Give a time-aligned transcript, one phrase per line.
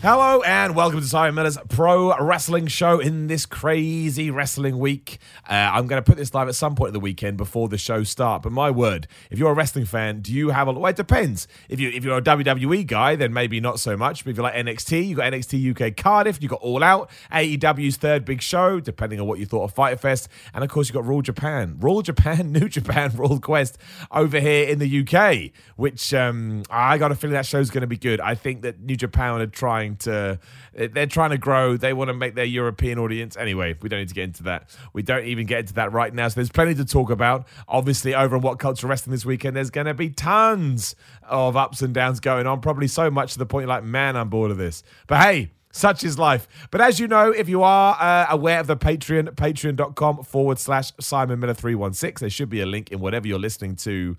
[0.00, 5.18] Hello and welcome to Simon Miller's Pro Wrestling Show in this crazy wrestling week.
[5.42, 7.78] Uh, I'm going to put this live at some point of the weekend before the
[7.78, 8.42] show start.
[8.42, 10.72] But my word, if you're a wrestling fan, do you have a?
[10.72, 11.48] Well, it depends.
[11.68, 14.22] If you if you're a WWE guy, then maybe not so much.
[14.22, 17.96] But if you like NXT, you got NXT UK Cardiff, you got All Out, AEW's
[17.96, 20.94] third big show, depending on what you thought of Fyter Fest, and of course you
[20.94, 23.78] got Raw Japan, Raw Japan, New Japan, Royal Quest
[24.12, 25.50] over here in the UK.
[25.74, 28.20] Which um, I got a feeling that show's going to be good.
[28.20, 30.38] I think that New Japan are trying to
[30.72, 31.76] they're trying to grow.
[31.76, 34.76] They want to make their european audience anyway we don't need to get into that.
[34.92, 37.46] We don't even get into that right now so there's plenty to talk about.
[37.68, 41.92] Obviously over on WhatCulture Wrestling this weekend there's going to be tons of ups and
[41.92, 44.82] downs going on probably so much to the point like man i'm bored of this.
[45.06, 46.48] But hey such is life.
[46.70, 50.92] But as you know, if you are uh, aware of the Patreon, patreon.com forward slash
[50.98, 54.16] Simon Miller 316, there should be a link in whatever you're listening to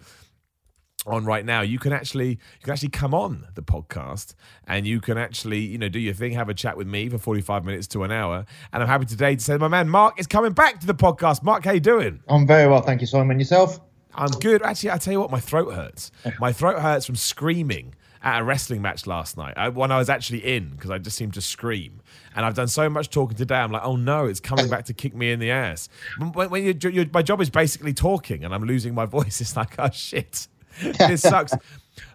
[1.07, 4.33] on right now you can actually you can actually come on the podcast
[4.67, 7.17] and you can actually you know do your thing have a chat with me for
[7.17, 8.45] 45 minutes to an hour.
[8.73, 11.43] And i'm happy today to say my man mark is coming back to the podcast.
[11.43, 12.21] Mark how you doing?
[12.27, 13.39] I'm very well, thank you, Simon.
[13.39, 13.79] Yourself?
[14.15, 14.61] i'm good.
[14.63, 16.11] Actually i tell you what my throat hurts.
[16.39, 19.53] My throat hurts from screaming at a wrestling match last night.
[19.55, 22.01] I, when i was actually in because i just seemed to scream.
[22.35, 24.93] And i've done so much talking today i'm like oh no it's coming back to
[24.93, 25.87] kick me in the ass.
[26.17, 29.39] When, when you, you, my job is basically talking and i'm losing my voice.
[29.39, 30.47] It's like oh shit
[30.81, 31.53] this sucks.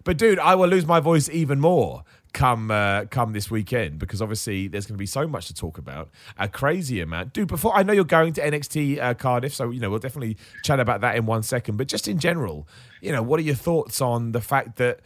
[0.05, 4.21] But dude, I will lose my voice even more come uh, come this weekend because
[4.21, 6.11] obviously there's going to be so much to talk about.
[6.37, 7.49] A crazy amount, dude.
[7.49, 10.81] Before I know you're going to NXT uh, Cardiff, so you know we'll definitely chat
[10.81, 11.79] about that in one second.
[11.79, 12.69] But just in general,
[13.01, 15.01] you know, what are your thoughts on the fact that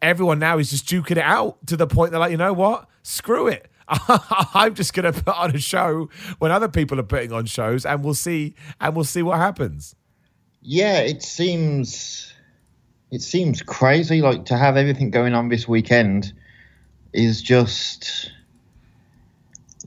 [0.00, 2.88] everyone now is just duking it out to the point they're like, you know what,
[3.02, 3.70] screw it.
[4.54, 6.08] I'm just going to put on a show
[6.38, 9.96] when other people are putting on shows, and we'll see, and we'll see what happens.
[10.62, 12.32] Yeah, it seems
[13.10, 14.22] it seems crazy.
[14.22, 16.32] Like to have everything going on this weekend
[17.12, 18.30] is just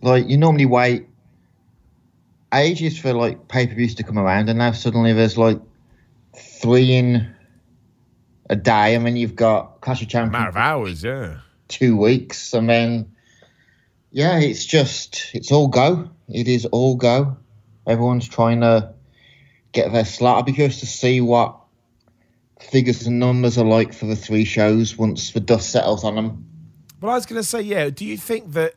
[0.01, 1.07] like you normally wait
[2.53, 5.59] ages for like pay per views to come around, and now suddenly there's like
[6.35, 7.33] three in
[8.49, 10.33] a day, and then you've got Clash of Champions.
[10.33, 11.37] Matter of hours, yeah.
[11.69, 13.11] Two weeks, and then
[14.11, 16.09] yeah, it's just it's all go.
[16.27, 17.37] It is all go.
[17.87, 18.93] Everyone's trying to
[19.71, 20.39] get their slot.
[20.39, 21.62] I'd be curious to see what
[22.71, 26.45] figures and numbers alike for the three shows once the dust settles on them.
[27.01, 27.89] Well, I was going to say, yeah.
[27.89, 28.75] Do you think that?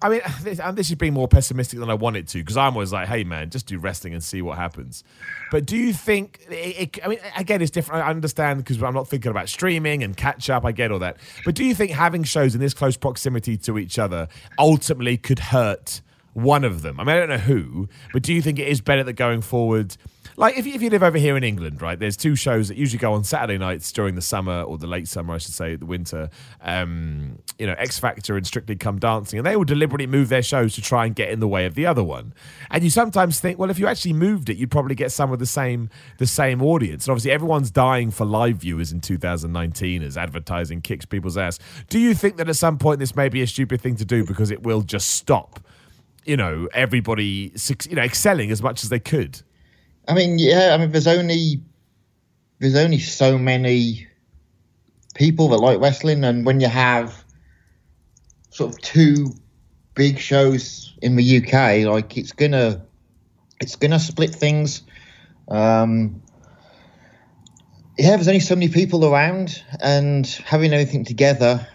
[0.00, 2.72] I mean, this, and this is being more pessimistic than I wanted to because I'm
[2.72, 5.04] always like, hey, man, just do wrestling and see what happens.
[5.50, 6.40] But do you think?
[6.48, 8.04] It, it, I mean, again, it's different.
[8.04, 10.64] I understand because I'm not thinking about streaming and catch up.
[10.64, 11.18] I get all that.
[11.44, 15.38] But do you think having shows in this close proximity to each other ultimately could
[15.38, 16.00] hurt
[16.32, 16.98] one of them?
[16.98, 19.42] I mean, I don't know who, but do you think it is better that going
[19.42, 19.96] forward?
[20.36, 21.98] Like if you, if you live over here in England, right?
[21.98, 25.08] There's two shows that usually go on Saturday nights during the summer or the late
[25.08, 26.30] summer, I should say, the winter.
[26.60, 30.42] Um, you know, X Factor and Strictly Come Dancing, and they will deliberately move their
[30.42, 32.32] shows to try and get in the way of the other one.
[32.70, 35.38] And you sometimes think, well, if you actually moved it, you'd probably get some of
[35.38, 37.06] the same the same audience.
[37.06, 41.58] And obviously, everyone's dying for live viewers in 2019 as advertising kicks people's ass.
[41.88, 44.24] Do you think that at some point this may be a stupid thing to do
[44.24, 45.60] because it will just stop?
[46.24, 47.52] You know, everybody,
[47.88, 49.42] you know, excelling as much as they could.
[50.08, 50.74] I mean, yeah.
[50.74, 51.62] I mean, there's only
[52.58, 54.06] there's only so many
[55.14, 57.24] people that like wrestling, and when you have
[58.50, 59.32] sort of two
[59.94, 62.84] big shows in the UK, like it's gonna
[63.60, 64.82] it's gonna split things.
[65.48, 66.22] Um,
[67.98, 71.66] yeah, there's only so many people around, and having everything together,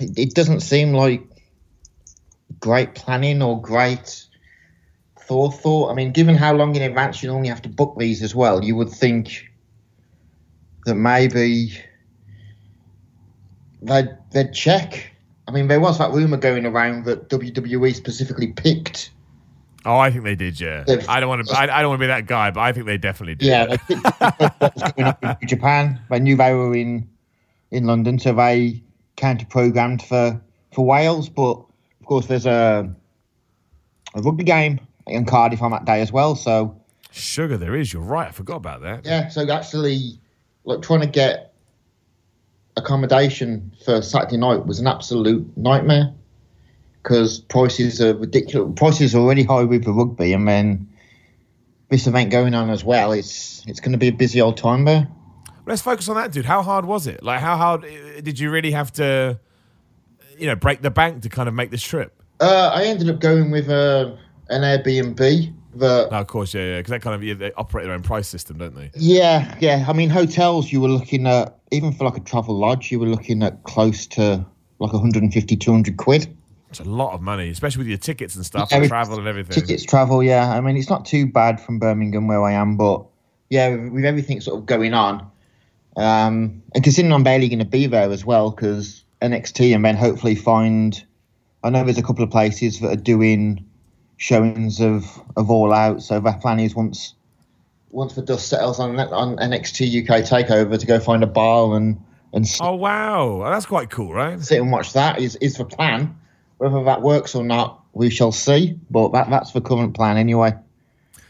[0.00, 1.22] it doesn't seem like
[2.58, 4.26] great planning or great
[5.30, 5.92] forethought.
[5.92, 8.64] I mean, given how long in advance you normally have to book these as well,
[8.64, 9.48] you would think
[10.86, 11.72] that maybe
[13.80, 15.12] they'd, they'd check.
[15.46, 19.12] I mean, there was that rumor going around that WWE specifically picked.
[19.84, 20.58] Oh, I think they did.
[20.58, 21.56] Yeah, I don't want to.
[21.56, 23.46] I, I don't want to be that guy, but I think they definitely did.
[23.46, 26.00] Yeah, they picked what was going up in Japan.
[26.10, 27.08] They knew they were in
[27.70, 28.82] in London, so they
[29.16, 30.40] counter programmed for
[30.74, 31.28] for Wales.
[31.28, 32.92] But of course, there's a
[34.14, 34.80] a rugby game
[35.10, 36.34] in Cardiff on that day as well.
[36.34, 36.80] So
[37.10, 37.92] sugar, there is.
[37.92, 38.28] You're right.
[38.28, 39.04] I forgot about that.
[39.04, 39.28] Yeah.
[39.28, 40.18] So actually,
[40.64, 41.52] like trying to get
[42.76, 46.12] accommodation for Saturday night was an absolute nightmare
[47.02, 48.72] because prices are ridiculous.
[48.76, 50.88] Prices are already high with the rugby, and then
[51.88, 54.84] this event going on as well, it's it's going to be a busy old time
[54.84, 55.08] there.
[55.66, 56.46] Let's focus on that, dude.
[56.46, 57.22] How hard was it?
[57.22, 59.38] Like, how hard uh, did you really have to,
[60.38, 62.20] you know, break the bank to kind of make this trip?
[62.40, 64.16] Uh, I ended up going with uh,
[64.50, 65.54] an Airbnb.
[65.76, 68.02] That No, of course, yeah, yeah, because that kind of yeah, they operate their own
[68.02, 68.90] price system, don't they?
[68.96, 69.84] yeah, yeah.
[69.88, 73.06] I mean, hotels you were looking at even for like a travel lodge, you were
[73.06, 74.44] looking at close to
[74.80, 76.36] like 150, 200 quid.
[76.70, 79.26] It's a lot of money, especially with your tickets and stuff, Yeah, and travel and
[79.26, 79.52] everything.
[79.52, 80.52] Tickets, travel, yeah.
[80.52, 83.04] I mean, it's not too bad from Birmingham where I am, but
[83.48, 85.28] yeah, with, everything sort of going on,
[85.96, 89.96] um, and considering I'm barely going to be there as well because NXT and then
[89.96, 91.04] hopefully find.
[91.62, 93.68] I know there's a couple of places that are doing
[94.20, 95.06] showings of
[95.36, 97.14] of All Out, so their plan is once
[97.90, 102.00] once the dust settles on on NXT UK Takeover to go find a bar and
[102.32, 104.40] and sit, Oh wow, that's quite cool, right?
[104.40, 106.16] sit and watch that is is the plan.
[106.58, 108.78] Whether that works or not, we shall see.
[108.90, 110.52] But that that's the current plan anyway.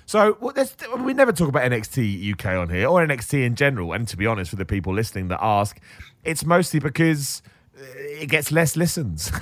[0.05, 0.53] So well,
[0.99, 3.93] we never talk about NXT UK on here or NXT in general.
[3.93, 5.79] And to be honest, for the people listening that ask,
[6.25, 7.43] it's mostly because
[7.81, 9.33] it gets less listens.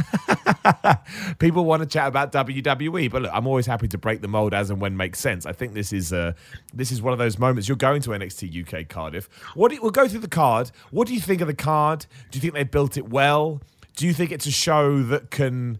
[1.38, 4.54] people want to chat about WWE, but look, I'm always happy to break the mold
[4.54, 5.46] as and when makes sense.
[5.46, 6.32] I think this is uh,
[6.72, 7.68] this is one of those moments.
[7.68, 9.28] You're going to NXT UK Cardiff.
[9.54, 10.70] What do you, we'll go through the card.
[10.90, 12.06] What do you think of the card?
[12.30, 13.60] Do you think they built it well?
[13.96, 15.78] Do you think it's a show that can?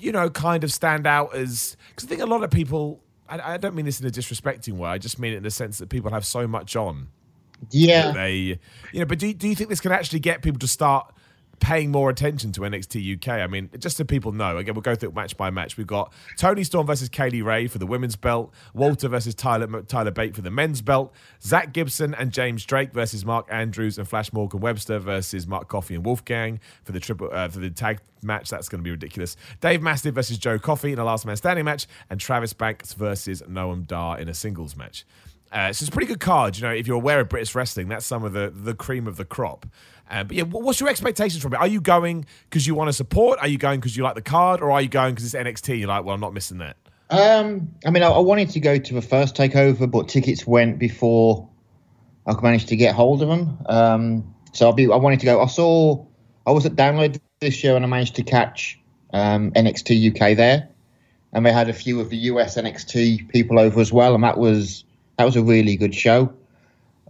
[0.00, 3.00] you know, kind of stand out as because I think a lot of people.
[3.28, 4.90] I, I don't mean this in a disrespecting way.
[4.90, 7.08] I just mean it in the sense that people have so much on.
[7.70, 8.12] Yeah.
[8.12, 8.58] They,
[8.92, 11.14] you know, but do do you think this can actually get people to start
[11.60, 13.28] paying more attention to NXT UK?
[13.28, 14.56] I mean, just so people know.
[14.56, 15.76] Again, we'll go through it match by match.
[15.76, 18.52] We've got Toni Storm versus Kay Lee Ray for the women's belt.
[18.74, 21.14] Walter versus Tyler Tyler Bate for the men's belt.
[21.42, 25.94] Zack Gibson and James Drake versus Mark Andrews and Flash Morgan Webster versus Mark Coffey
[25.94, 28.50] and Wolfgang for the triple uh, for the tag match.
[28.50, 29.36] That's going to be ridiculous.
[29.60, 33.42] Dave Mastiff versus Joe Coffey in a last man standing match, and Travis Banks versus
[33.42, 35.04] Noam Dar in a singles match.
[35.52, 36.56] Uh, so it's a pretty good card.
[36.56, 39.16] You know, if you're aware of British wrestling, that's some of the the cream of
[39.16, 39.66] the crop.
[40.10, 41.58] Uh, but yeah, what's your expectations from it?
[41.58, 43.38] Are you going because you want to support?
[43.38, 45.78] Are you going because you like the card, or are you going because it's NXT?
[45.78, 46.76] You're like, well, I'm not missing that.
[47.10, 50.78] Um, I mean, I, I wanted to go to the first takeover, but tickets went
[50.78, 51.48] before
[52.26, 53.58] I managed to get hold of them.
[53.66, 54.90] Um, so I'll be.
[54.90, 55.40] I wanted to go.
[55.40, 56.04] I saw.
[56.46, 58.80] I was at Download this year, and I managed to catch
[59.12, 60.68] um, NXT UK there,
[61.32, 64.38] and they had a few of the US NXT people over as well, and that
[64.38, 64.84] was
[65.18, 66.32] that was a really good show.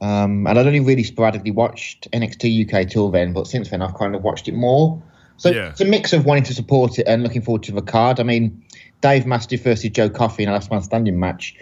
[0.00, 3.94] Um, and I'd only really sporadically watched NXT UK till then, but since then I've
[3.94, 5.02] kind of watched it more.
[5.37, 5.70] So Yeah.
[5.70, 8.20] it's a mix of wanting to support it and looking forward to the card.
[8.20, 8.62] I mean,
[9.02, 11.55] Dave Mastiff versus Joe Coffey in a last man standing match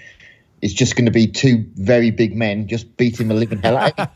[0.60, 3.98] is just going to be two very big men just beating the living hell out
[3.98, 4.08] of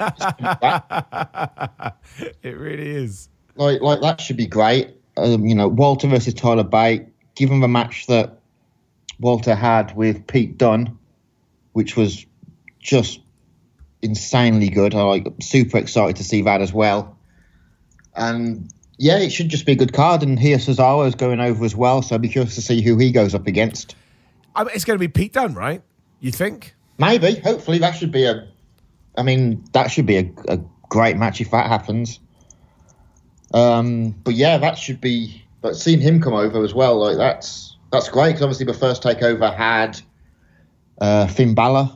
[2.42, 3.28] it really is.
[3.54, 4.88] like like that should be great.
[5.16, 7.06] Um, you know, Walter versus Tyler Bate.
[7.34, 8.40] Given the match that
[9.20, 10.98] Walter had with Pete Dunne,
[11.72, 12.26] which was
[12.80, 13.20] just
[14.02, 14.94] insanely good.
[14.94, 17.16] I like super excited to see that as well.
[18.14, 20.22] And yeah, it should just be a good card.
[20.22, 22.98] And here Cesaro is going over as well, so I'd be curious to see who
[22.98, 23.96] he goes up against.
[24.54, 25.82] I mean, it's going to be Pete Dunne, right?
[26.20, 26.74] You think?
[26.98, 28.46] Maybe, hopefully, that should be a.
[29.16, 32.20] I mean, that should be a, a great match if that happens.
[33.54, 35.42] Um, but yeah, that should be.
[35.62, 39.02] But seeing him come over as well, like that's that's great because obviously the first
[39.02, 40.00] takeover had
[41.00, 41.90] uh, Finn Balor.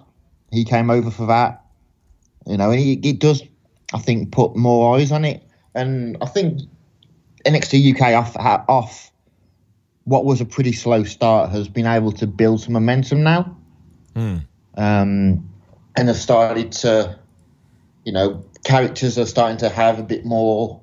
[0.51, 1.66] He came over for that.
[2.47, 3.43] You know, he, it does,
[3.93, 5.43] I think, put more eyes on it.
[5.75, 6.61] And I think
[7.45, 8.37] NXT UK off
[8.69, 9.13] off
[10.05, 13.57] what was a pretty slow start has been able to build some momentum now
[14.77, 15.49] um,
[15.97, 17.19] and have started to,
[18.05, 20.81] you know, characters are starting to have a bit more,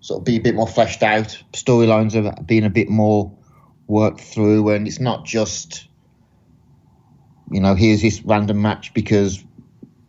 [0.00, 1.42] sort of be a bit more fleshed out.
[1.52, 3.32] Storylines are being a bit more
[3.86, 5.88] worked through, and it's not just,
[7.50, 9.42] you know, here's this random match because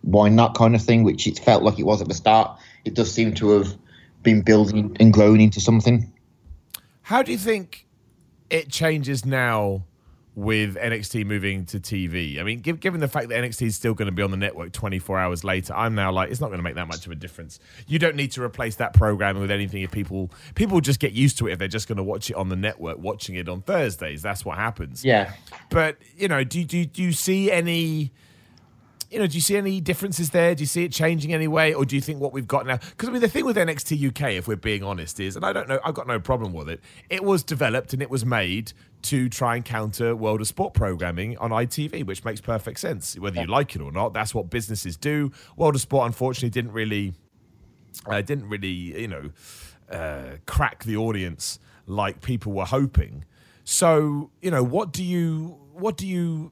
[0.03, 2.59] why not kind of thing, which it felt like it was at the start.
[2.85, 3.75] It does seem to have
[4.21, 6.11] been building and grown into something.
[7.03, 7.87] How do you think
[8.49, 9.85] it changes now
[10.35, 12.37] with NXT moving to TV?
[12.37, 14.73] I mean, given the fact that NXT is still going to be on the network
[14.73, 17.15] 24 hours later, I'm now like, it's not going to make that much of a
[17.15, 17.59] difference.
[17.87, 21.37] You don't need to replace that programming with anything if people people just get used
[21.37, 23.61] to it if they're just going to watch it on the network, watching it on
[23.61, 24.21] Thursdays.
[24.21, 25.05] That's what happens.
[25.05, 25.31] Yeah.
[25.69, 28.11] But you know, do do do you see any?
[29.13, 30.55] You know, do you see any differences there?
[30.55, 32.77] Do you see it changing anyway, or do you think what we've got now?
[32.77, 35.53] Because I mean, the thing with NXT UK, if we're being honest, is, and I
[35.53, 36.79] don't know, I've got no problem with it.
[37.11, 41.37] It was developed and it was made to try and counter World of Sport programming
[41.37, 44.13] on ITV, which makes perfect sense, whether you like it or not.
[44.13, 45.31] That's what businesses do.
[45.57, 47.13] World of Sport, unfortunately, didn't really,
[48.07, 48.67] uh, didn't really,
[48.99, 49.29] you know,
[49.91, 53.25] uh, crack the audience like people were hoping.
[53.63, 56.51] So, you know, what do you, what do you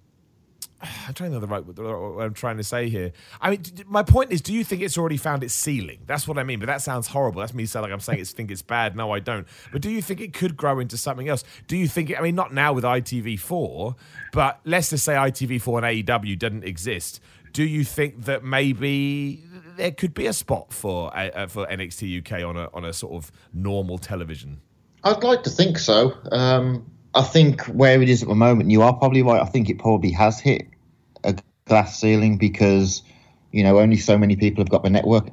[1.07, 3.11] I'm trying to know the right what I'm trying to say here.
[3.39, 5.99] I mean, my point is, do you think it's already found its ceiling?
[6.05, 6.59] That's what I mean.
[6.59, 7.41] But that sounds horrible.
[7.41, 8.95] That's me saying like I'm saying it's think it's bad.
[8.95, 9.47] No, I don't.
[9.71, 11.43] But do you think it could grow into something else?
[11.67, 12.17] Do you think?
[12.17, 13.95] I mean, not now with ITV4,
[14.33, 17.21] but let's just say ITV4 and AEW didn't exist.
[17.53, 19.43] Do you think that maybe
[19.75, 23.13] there could be a spot for uh, for NXT UK on a on a sort
[23.13, 24.61] of normal television?
[25.03, 26.15] I'd like to think so.
[26.31, 29.41] Um, I think where it is at the moment, you are probably right.
[29.41, 30.67] I think it probably has hit
[31.65, 33.03] glass ceiling because
[33.51, 35.27] you know only so many people have got the network,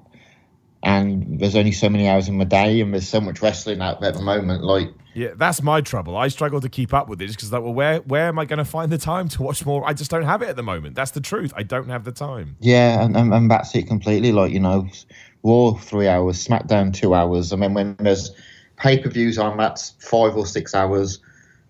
[0.83, 4.01] and there's only so many hours in the day, and there's so much wrestling out
[4.01, 4.63] there at the moment.
[4.63, 6.17] Like, Yeah, that's my trouble.
[6.17, 8.59] I struggle to keep up with this because, like, well, where where am I going
[8.59, 9.87] to find the time to watch more?
[9.87, 10.95] I just don't have it at the moment.
[10.95, 11.53] That's the truth.
[11.57, 12.57] I don't have the time.
[12.61, 14.33] yeah, and, and, and that's it completely.
[14.33, 14.89] Like, you know,
[15.43, 17.53] Raw three hours, SmackDown two hours.
[17.53, 18.31] I mean, when there's
[18.77, 21.21] pay per views on, that's five or six hours.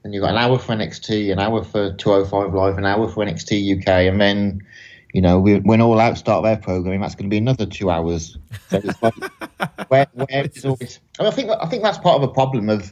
[0.09, 3.23] And you've got an hour for NXT, an hour for 205 Live, an hour for
[3.27, 4.67] NXT UK, and then,
[5.13, 7.91] you know, we, when All Out start their programming, that's going to be another two
[7.91, 8.39] hours.
[8.71, 9.13] So it's like,
[9.89, 12.71] where, where is always, I, mean, I think I think that's part of a problem
[12.71, 12.91] of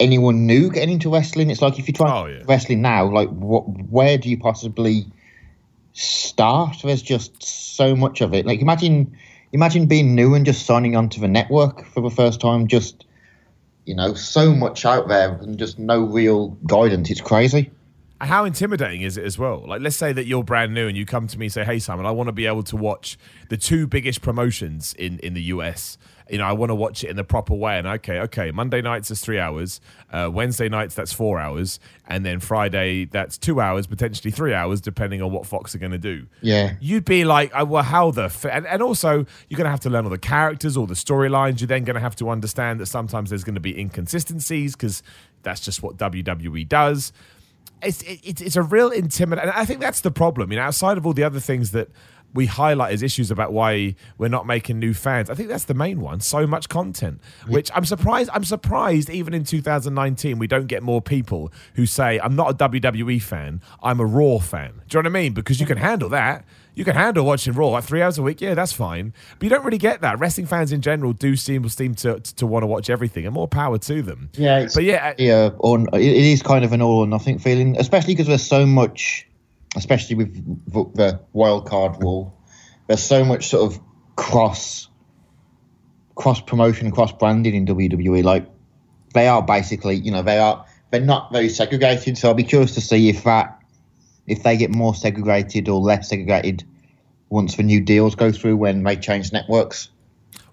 [0.00, 1.50] anyone new getting into wrestling.
[1.50, 2.44] It's like if you try Oh, yeah.
[2.46, 5.04] wrestling now, like what, where do you possibly
[5.92, 6.78] start?
[6.82, 8.46] There's just so much of it.
[8.46, 9.14] Like imagine,
[9.52, 12.68] imagine being new and just signing onto the network for the first time.
[12.68, 13.04] Just
[13.84, 17.10] you know, so much out there and just no real guidance.
[17.10, 17.70] It's crazy.
[18.22, 19.64] How intimidating is it as well?
[19.66, 21.80] Like, let's say that you're brand new and you come to me and say, "Hey,
[21.80, 25.42] Simon, I want to be able to watch the two biggest promotions in in the
[25.42, 25.98] US.
[26.30, 28.80] You know, I want to watch it in the proper way." And okay, okay, Monday
[28.80, 29.80] nights is three hours,
[30.12, 34.80] uh, Wednesday nights that's four hours, and then Friday that's two hours, potentially three hours,
[34.80, 36.26] depending on what Fox are going to do.
[36.42, 36.74] Yeah.
[36.80, 38.46] You'd be like, oh, well, how the f-?
[38.46, 41.60] And, and also you're going to have to learn all the characters, all the storylines.
[41.60, 45.02] You're then going to have to understand that sometimes there's going to be inconsistencies because
[45.42, 47.12] that's just what WWE does
[47.82, 49.50] it's it's it's a real intimidating.
[49.50, 50.50] And I think that's the problem.
[50.52, 51.88] You know, outside of all the other things that
[52.34, 55.74] we highlight as issues about why we're not making new fans, I think that's the
[55.74, 56.20] main one.
[56.20, 58.30] So much content, which I'm surprised.
[58.32, 62.68] I'm surprised even in 2019 we don't get more people who say I'm not a
[62.68, 63.60] WWE fan.
[63.82, 64.80] I'm a Raw fan.
[64.88, 65.32] Do you know what I mean?
[65.34, 66.44] Because you can handle that.
[66.74, 68.40] You can handle watching Raw like three hours a week.
[68.40, 69.12] Yeah, that's fine.
[69.38, 70.18] But you don't really get that.
[70.18, 73.48] Wrestling fans in general do seem seem to to want to watch everything, and more
[73.48, 74.30] power to them.
[74.34, 77.38] Yeah, it's, But yeah, yeah, or it it is kind of an all or nothing
[77.38, 79.26] feeling, especially because there's so much,
[79.76, 82.38] especially with v- the wild card rule.
[82.86, 83.80] There's so much sort of
[84.16, 84.88] cross,
[86.14, 88.24] cross promotion, cross branding in WWE.
[88.24, 88.46] Like
[89.14, 92.16] they are basically, you know, they are they're not very segregated.
[92.18, 93.58] So I'll be curious to see if that,
[94.32, 96.64] if they get more segregated or less segregated
[97.28, 99.90] once the new deals go through when they change networks.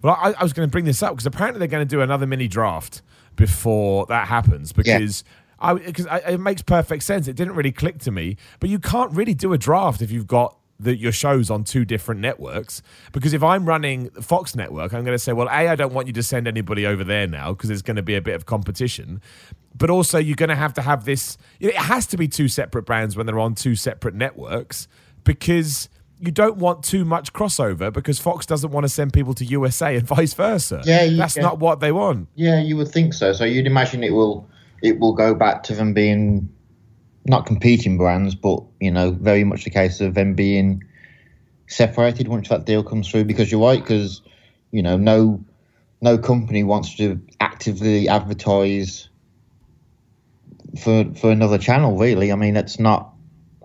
[0.01, 2.01] Well, I, I was going to bring this up because apparently they're going to do
[2.01, 3.01] another mini draft
[3.35, 5.23] before that happens because.
[5.61, 7.27] I, because I, it makes perfect sense.
[7.27, 10.25] It didn't really click to me, but you can't really do a draft if you've
[10.25, 12.81] got the, your shows on two different networks.
[13.11, 16.07] Because if I'm running Fox network, I'm going to say, well, a, I don't want
[16.07, 18.45] you to send anybody over there now because there's going to be a bit of
[18.45, 19.21] competition.
[19.75, 21.37] But also, you're going to have to have this.
[21.59, 24.87] It has to be two separate brands when they're on two separate networks
[25.23, 29.45] because you don't want too much crossover because Fox doesn't want to send people to
[29.45, 30.81] USA and vice versa.
[30.85, 32.27] Yeah, you that's can- not what they want.
[32.35, 33.31] Yeah, you would think so.
[33.33, 34.49] So you'd imagine it will
[34.81, 36.49] it will go back to them being
[37.25, 40.83] not competing brands, but you know, very much the case of them being
[41.67, 43.25] separated once that deal comes through.
[43.25, 44.21] Because you're right, because
[44.71, 45.43] you know, no
[46.01, 49.09] no company wants to actively advertise
[50.81, 51.97] for for another channel.
[51.97, 53.13] Really, I mean, that's not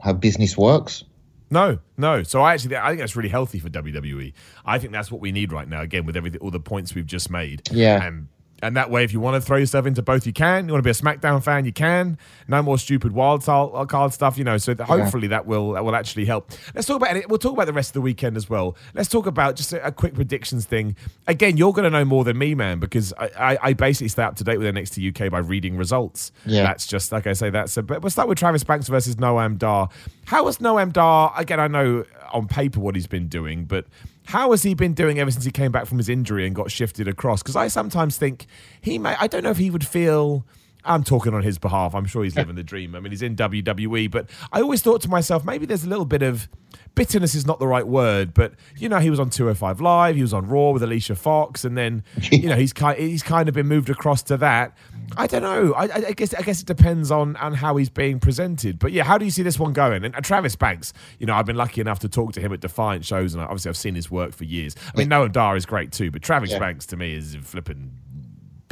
[0.02, 1.04] how business works.
[1.50, 2.22] No, no.
[2.24, 4.32] So I actually, I think that's really healthy for WWE.
[4.64, 5.82] I think that's what we need right now.
[5.82, 7.62] Again, with everything, all the points we've just made.
[7.70, 8.02] Yeah.
[8.04, 8.28] And
[8.64, 10.66] and that way, if you want to throw yourself into both, you can.
[10.66, 12.18] You want to be a SmackDown fan, you can.
[12.48, 14.56] No more stupid wild card uh, card stuff, you know.
[14.56, 16.50] So that hopefully that will that will actually help.
[16.74, 17.28] Let's talk about it.
[17.28, 18.76] We'll talk about the rest of the weekend as well.
[18.94, 20.96] Let's talk about just a, a quick predictions thing.
[21.26, 24.22] Again, you're going to know more than me, man, because I, I, I basically stay
[24.22, 26.32] up to date with NXT UK by reading results.
[26.46, 26.62] Yeah.
[26.62, 27.50] That's just like I say.
[27.50, 27.82] That's a.
[27.82, 29.90] But we'll start with Travis Banks versus Noam Dar.
[30.24, 31.34] How was Noam Dar?
[31.36, 33.86] Again, I know on paper what he's been doing, but
[34.26, 36.70] how has he been doing ever since he came back from his injury and got
[36.70, 37.42] shifted across?
[37.42, 38.46] Because I sometimes think
[38.80, 39.14] he may.
[39.18, 40.44] I don't know if he would feel.
[40.84, 41.94] I'm talking on his behalf.
[41.94, 42.94] I'm sure he's living the dream.
[42.94, 46.04] I mean, he's in WWE, but I always thought to myself, maybe there's a little
[46.04, 46.48] bit of
[46.94, 50.22] bitterness is not the right word, but you know, he was on 205 Live, he
[50.22, 53.54] was on Raw with Alicia Fox, and then you know he's kind he's kind of
[53.54, 54.76] been moved across to that.
[55.16, 55.74] I don't know.
[55.74, 58.78] I, I guess I guess it depends on on how he's being presented.
[58.78, 60.04] But yeah, how do you see this one going?
[60.04, 62.60] And, and Travis Banks, you know, I've been lucky enough to talk to him at
[62.60, 64.74] Defiant shows, and obviously I've seen his work for years.
[64.94, 66.58] I mean, Noam Dar is great too, but Travis Yeah.
[66.58, 67.92] Banks to me is flipping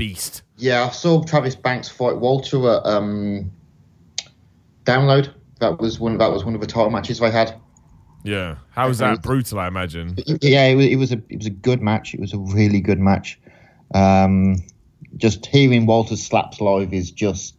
[0.07, 0.43] beast.
[0.57, 3.51] Yeah, I saw Travis Banks fight Walter at um,
[4.85, 5.33] Download
[5.63, 7.55] that was one that was one of the title matches I had.
[8.25, 8.57] Yeah.
[8.71, 9.23] How was that?
[9.23, 10.17] Brutal, I imagine.
[10.43, 12.15] Yeah, it was, it was a it was a good match.
[12.15, 13.39] It was a really good match.
[13.95, 14.57] Um,
[15.17, 17.57] just hearing Walter slaps live is just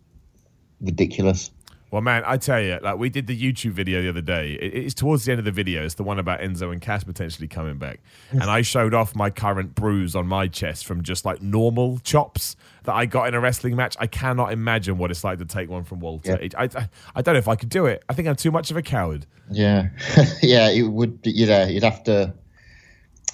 [0.81, 1.50] ridiculous.
[1.93, 4.53] Well, man, I tell you, like we did the YouTube video the other day.
[4.53, 5.85] It- it's towards the end of the video.
[5.85, 8.00] It's the one about Enzo and Cass potentially coming back,
[8.31, 12.55] and I showed off my current bruise on my chest from just like normal chops
[12.85, 13.95] that I got in a wrestling match.
[14.00, 16.31] I cannot imagine what it's like to take one from Walter.
[16.31, 16.38] Yeah.
[16.38, 18.03] It, I, I, I don't know if I could do it.
[18.09, 19.27] I think I'm too much of a coward.
[19.51, 19.89] Yeah,
[20.41, 21.19] yeah, it would.
[21.25, 22.33] You know, you'd have to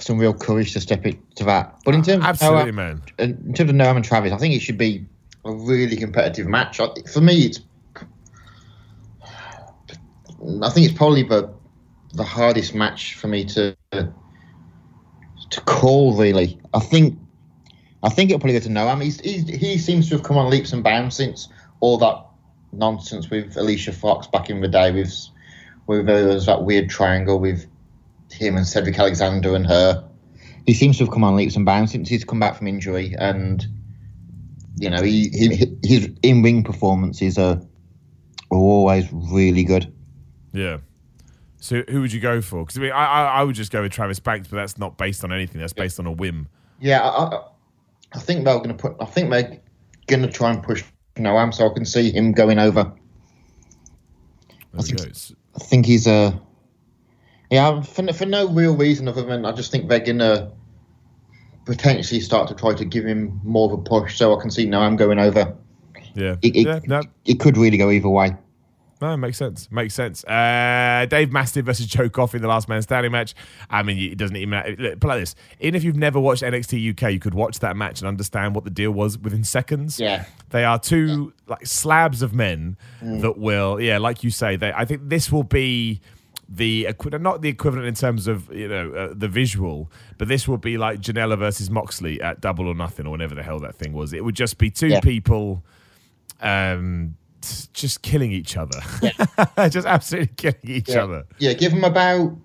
[0.01, 1.79] some real courage to step into that.
[1.85, 3.01] But in terms Absolutely, of Noam, man.
[3.19, 5.05] in terms of Noam and Travis, I think it should be
[5.45, 6.81] a really competitive match.
[6.81, 7.61] I- For me, it's
[10.63, 11.53] I think it's probably the
[12.13, 16.17] the hardest match for me to to call.
[16.17, 17.17] Really, I think
[18.03, 19.03] I think it'll probably go to Noam.
[19.03, 21.50] He's, he's, he seems to have come on leaps and bounds since
[21.81, 22.25] all that
[22.72, 24.91] nonsense with Alicia Fox back in the day.
[24.91, 25.13] With
[25.88, 27.65] with uh, there was that weird triangle with
[28.31, 30.05] him and Cedric Alexander and her.
[30.65, 33.15] He seems to have come on leaps and bounds since he's come back from injury,
[33.17, 33.65] and
[34.77, 37.60] you know he, he his in ring performances are,
[38.51, 39.91] are always really good.
[40.53, 40.77] Yeah.
[41.58, 42.63] So who would you go for?
[42.63, 44.98] Because I mean, I, I I would just go with Travis Banks, but that's not
[44.98, 45.60] based on anything.
[45.60, 46.48] That's based on a whim.
[46.79, 47.44] Yeah, I, I,
[48.13, 48.96] I think they're going to put.
[49.01, 49.60] I think they're
[50.08, 50.84] going to try and push
[51.18, 52.91] Noam, so I can see him going over.
[54.74, 55.01] We think-
[55.56, 56.39] I think he's a.
[57.51, 60.51] Yeah, um, for, for no real reason other than I just think they're going to
[61.65, 64.68] potentially start to try to give him more of a push, so I can see
[64.68, 65.56] Noam going over.
[66.13, 66.36] Yeah.
[66.41, 66.79] It, it, yeah.
[66.86, 67.01] No.
[67.25, 68.36] it could really go either way.
[69.01, 69.72] No, makes sense.
[69.72, 70.25] Makes sense.
[70.25, 73.34] Uh, Dave Mastiff versus Joe Coffey in the last man standing match.
[73.70, 74.75] I mean, it doesn't even matter.
[74.77, 75.36] Look, like this.
[75.62, 78.65] Even if you've never watched NXT UK, you could watch that match and understand what
[78.65, 80.00] the deal was within seconds.
[80.01, 80.25] Yeah.
[80.50, 84.84] They are two like slabs of men that will, yeah, like you say, they, I
[84.84, 86.01] think this will be
[86.51, 86.88] the
[87.22, 90.77] not the equivalent in terms of you know uh, the visual, but this will be
[90.79, 94.14] like Janela versus Moxley at Double or Nothing or whatever the hell that thing was.
[94.14, 95.00] It would just be two Yeah.
[95.00, 95.64] people
[96.42, 97.16] um
[97.73, 98.79] just killing each other
[99.69, 102.35] just absolutely killing each Yeah, other yeah give them about.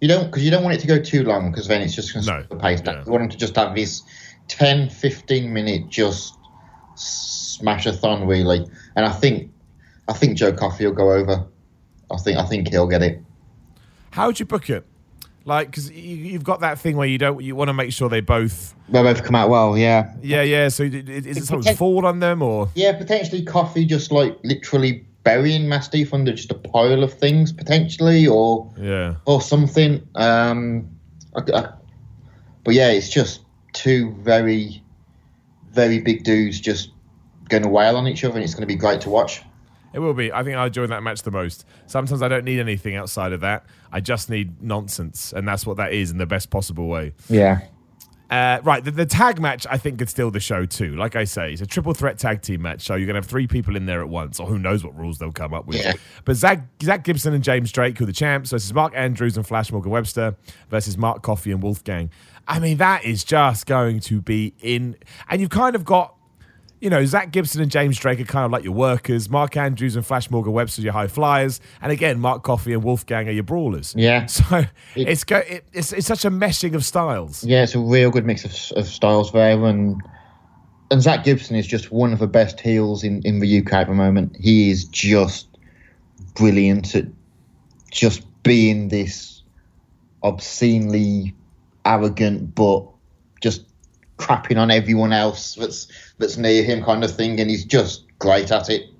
[0.00, 2.12] You don't because you don't want it to go too long because then it's just
[2.14, 2.96] going to No, slow the pace down.
[2.98, 3.04] yeah.
[3.04, 4.02] You want him to just have this
[4.48, 6.36] 10, 15 minute just
[6.94, 8.64] smash-a-thon really,
[8.96, 9.50] and I think
[10.08, 11.44] I think Joe Coffey will go over.
[12.10, 13.20] I think I think he'll get it.
[14.12, 14.86] how would you book it
[15.48, 18.08] like because you, you've got that thing where you don't you want to make sure
[18.08, 20.12] they both They both come out well, yeah.
[20.22, 24.38] yeah yeah so is it something forward on them or Yeah, potentially Coffey just like
[24.44, 30.06] literally burying Mastiff under just a pile of things, potentially, or yeah or something.
[30.14, 30.88] Um,
[31.34, 31.72] I, I-
[32.64, 33.40] but yeah, it's just
[33.72, 34.82] two very,
[35.72, 36.90] very big dudes just
[37.48, 39.40] going to wail on each other, and it's going to be great to watch.
[39.94, 42.60] It will be i think i enjoy that match the most sometimes i don't need
[42.60, 46.26] anything outside of that i just need nonsense and that's what that is in the
[46.26, 47.60] best possible way Yeah,
[48.30, 50.94] Uh, right, the, the tag match I think could steal the show too.
[50.96, 53.46] Like I say, it's a triple threat tag team match, so you're gonna have three
[53.46, 55.78] people in there at once, or who knows what rules they'll come up with.
[55.82, 55.94] Yeah.
[56.26, 59.46] But Zack, Zack Gibson and James Drake, who are the champs, versus Mark Andrews and
[59.46, 60.36] Flash Morgan Webster
[60.68, 62.10] versus Mark Coffey and Wolfgang.
[62.46, 64.96] I mean, that is just going to be in,
[65.30, 66.14] and you've kind of got.
[66.80, 69.28] You know, Zack Gibson and James Drake are kind of like your workers.
[69.28, 72.84] Mark Andrews and Flash Morgan Webster are your high flyers, and again, Mark Coffey and
[72.84, 73.94] Wolfgang are your brawlers.
[73.96, 74.26] Yeah.
[74.38, 74.64] So
[74.94, 77.42] it's go, it, it's it's such a meshing of styles.
[77.44, 80.00] yeah, it's a real good mix of, of styles there, and
[80.90, 83.86] and Zack Gibson is just one of the best heels in in the UK at
[83.88, 84.36] the moment.
[84.38, 85.48] He is just
[86.34, 87.06] brilliant at
[87.90, 89.42] just being this
[90.22, 91.34] obscenely
[91.84, 92.86] arrogant, but
[93.40, 93.64] just
[94.18, 98.50] crapping on everyone else that's that's near him, kind of thing, and he's just great
[98.50, 98.90] at it.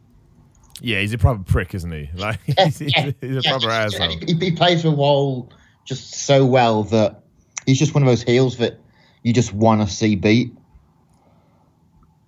[0.81, 2.09] Yeah, he's a proper prick, isn't he?
[2.17, 4.17] Like he's, he's, a- he's a Yeah, proper just- asshole.
[4.27, 5.53] He, he plays the role
[5.85, 7.23] just so well that
[7.67, 8.79] he's just one of those heels that
[9.23, 10.53] you just want to see beat.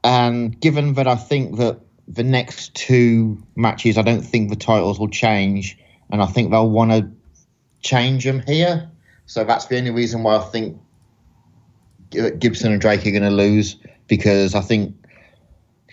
[0.03, 4.99] And given that I think that the next two matches, I don't think the titles
[4.99, 5.79] will change,
[6.11, 7.11] and I think they'll want to
[7.83, 8.91] change them here.
[9.27, 10.81] So that's the only reason why I think
[12.19, 13.77] Uh, Gibson and Drake are going to lose
[14.09, 14.95] because I think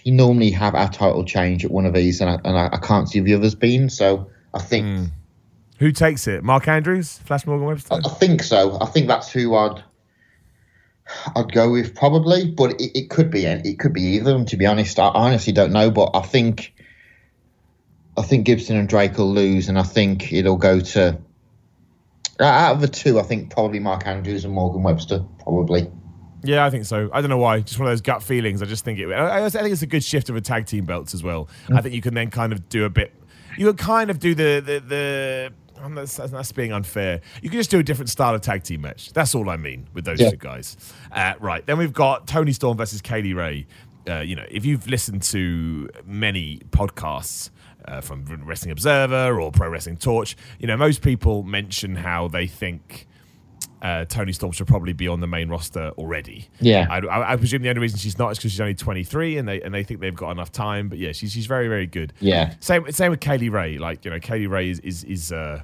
[0.04, 2.78] you normally have our title change at one of these, and I, and I, I
[2.78, 3.90] can't see the others being.
[3.90, 5.06] So I think hmm.
[5.80, 6.44] Who takes it?
[6.44, 8.00] Mark Andrews, Flash Morgan Webster.
[8.04, 8.80] I think so.
[8.82, 9.84] I think that's who I'd
[11.36, 14.34] I'd go with probably, but it, it could be it could be either.
[14.34, 16.74] them, To be honest, I honestly don't know, but I think
[18.18, 21.20] I think Gibson and Drake will lose, and I think it'll go to
[22.40, 23.20] out of the two.
[23.20, 25.92] I think probably Mark Andrews and Morgan Webster probably.
[26.44, 27.10] Yeah, I think so.
[27.14, 27.62] I don't know why.
[27.62, 28.62] Just one of those gut feelings.
[28.62, 29.12] I just think it.
[29.12, 31.50] I, I think it's a good shift of a tag team belts as well.
[31.74, 33.14] I think you can then kind of do a bit.
[33.58, 35.54] you could kind of do the the the.
[35.90, 37.22] That's, that's being unfair.
[37.42, 39.14] You can just do a different style of tag team match.
[39.14, 40.32] That's all I mean with those Yeah.
[40.32, 40.76] two guys.
[41.12, 41.64] Uh, right.
[41.68, 43.68] Then we've got Toni Storm versus Kay Lee Ray.
[44.10, 47.52] Uh, you know, if you've listened to many podcasts
[47.86, 52.48] uh, from Wrestling Observer or Pro Wrestling Torch, you know, most people mention how they
[52.48, 53.08] think
[53.82, 56.50] uh, Toni Storm should probably be on the main roster already.
[56.60, 56.88] Yeah.
[56.90, 59.48] I, I, I presume the only reason she's not is because she's only 23 and
[59.48, 60.90] they and they think they've got enough time.
[60.90, 62.14] But yeah, she's she's very very good.
[62.20, 62.56] Yeah.
[62.60, 63.78] Same same with Kay Lee Ray.
[63.78, 65.32] Like you know, Kay Lee Ray is is is.
[65.32, 65.62] Uh,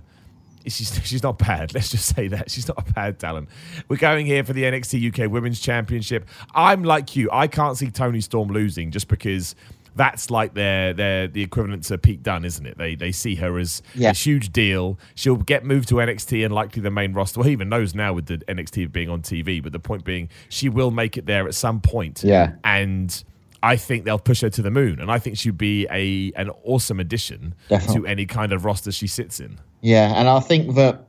[0.66, 1.74] She's, she's not bad.
[1.74, 2.50] Let's just say that.
[2.50, 3.50] She's not a bad talent.
[3.90, 6.26] We're going here for the NXT UK Women's Championship.
[6.56, 7.28] I'm like you.
[7.34, 9.56] I can't see Toni Storm losing just because
[9.96, 12.78] that's like their their the equivalent to Pete Dunne, isn't it?
[12.78, 14.10] They they see her as Yeah.
[14.12, 14.98] a huge deal.
[15.16, 17.40] She'll get moved to NXT and likely the main roster.
[17.40, 19.62] Well, he even knows now with the NXT being on TV.
[19.62, 22.24] But the point being, she will make it there at some point.
[22.24, 22.54] Yeah.
[22.64, 23.24] and.
[23.66, 26.50] I think they'll push her to the moon, and I think she'd be a an
[26.66, 28.02] awesome addition Definitely.
[28.02, 29.58] to any kind of roster she sits in.
[29.80, 31.08] Yeah, and I think that,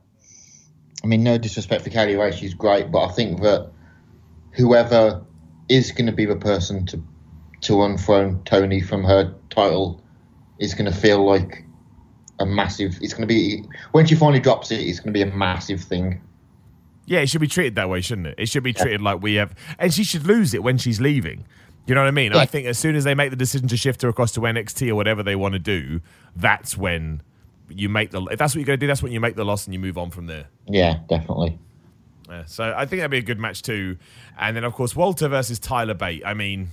[1.03, 3.69] I mean, no disrespect for Kelly Ray, she's great, but I think that
[4.51, 5.21] whoever
[5.67, 7.03] is going to be the person to
[7.65, 10.01] to unthrone Toni from her title
[10.59, 11.63] is going to feel like
[12.39, 12.97] a massive.
[13.01, 14.81] It's going to be when she finally drops it.
[14.81, 16.21] It's going to be a massive thing.
[17.05, 18.35] Yeah, it should be treated that way, shouldn't it?
[18.37, 21.45] It should be treated like we have, and she should lose it when she's leaving.
[21.85, 22.33] You know what I mean?
[22.33, 24.89] I think as soon as they make the decision to shift her across to NXT
[24.89, 26.01] or whatever they want to do,
[26.35, 27.21] that's when
[27.69, 28.23] you make the.
[28.25, 29.79] If that's what you're going to do, that's when you make the loss and you
[29.79, 30.47] move on from there.
[30.67, 31.59] Yeah, definitely.
[32.27, 33.97] Yeah, so I think that'd be a good match too.
[34.37, 36.25] And then of course Walter versus Tyler Bate.
[36.25, 36.69] I mean,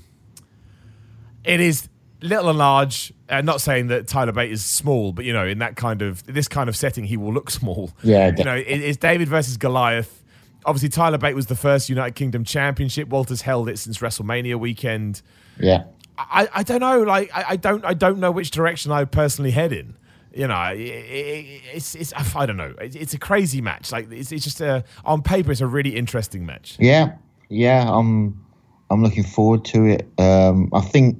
[1.44, 1.88] it is
[2.20, 3.12] little and large.
[3.28, 6.24] Uh, not saying that Tyler Bate is small, but you know, in that kind of
[6.26, 7.90] this kind of setting, he will look small.
[8.02, 10.22] Yeah, you know, it, it's David versus Goliath.
[10.64, 13.08] Obviously, Tyler Bate was the first United Kingdom Championship.
[13.08, 15.22] Walter's held it since WrestleMania weekend.
[15.58, 15.84] Yeah,
[16.16, 17.02] I, I don't know.
[17.02, 19.96] Like I, I don't I don't know which direction I personally head in.
[20.34, 22.74] You know, it, it, it's it's I don't know.
[22.80, 23.92] It, it's a crazy match.
[23.92, 26.76] Like it's, it's just a on paper, it's a really interesting match.
[26.78, 27.16] yeah,
[27.48, 27.90] yeah.
[27.90, 28.42] I'm
[28.90, 30.08] I'm looking forward to it.
[30.18, 31.18] Um, I think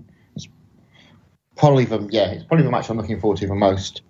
[1.57, 4.03] probably the yeah, it's probably the match I'm looking forward to the most.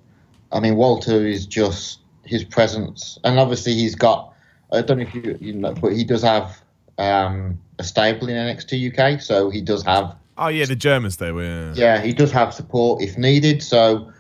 [0.53, 4.33] I mean, Walter is just his presence, and obviously he's got.
[4.73, 6.63] I don't know if you you know, but he does have
[6.99, 11.33] um, a stable in NXT UK, so he does have Oh yeah, the Germans they
[11.33, 11.73] were.
[11.77, 13.63] yeah, he does have support if needed.
[13.63, 14.11] So,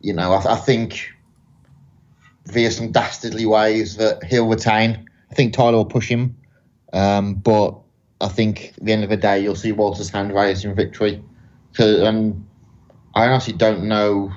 [0.00, 1.12] you know, I, I think
[2.46, 5.08] via some dastardly ways that he'll retain.
[5.30, 6.36] I think Tyler will push him,
[6.92, 7.76] um, but
[8.20, 11.22] I think at the end of the day, you'll see Walter's hand raised in victory.
[11.78, 12.46] um,
[13.14, 14.32] I honestly don't know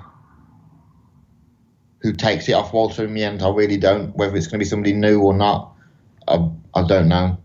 [2.01, 3.41] who takes it off Walter in the end.
[3.41, 4.15] I really don't.
[4.15, 5.73] Whether it's going to be somebody new or not,
[6.27, 7.37] I, I don't know.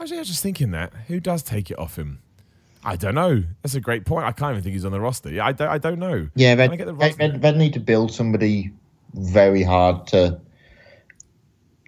[0.00, 2.20] Actually, I was just thinking that who does take it off him?
[2.84, 3.42] I don't know.
[3.62, 4.26] That's a great point.
[4.26, 5.30] I can't even think he's on the roster.
[5.30, 5.68] Yeah, I don't.
[5.68, 6.28] I don't know.
[6.34, 7.16] Yeah, they, get the roster?
[7.16, 8.72] they, they need to build somebody
[9.14, 10.40] very hard to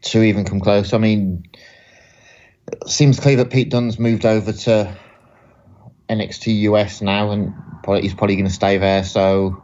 [0.02, 0.92] to even come close.
[0.92, 1.44] I mean,
[2.72, 4.96] it seems clear that Pete Dunne's moved over to
[6.10, 9.04] NXT US now, and probably, he's probably going to stay there.
[9.04, 9.62] So,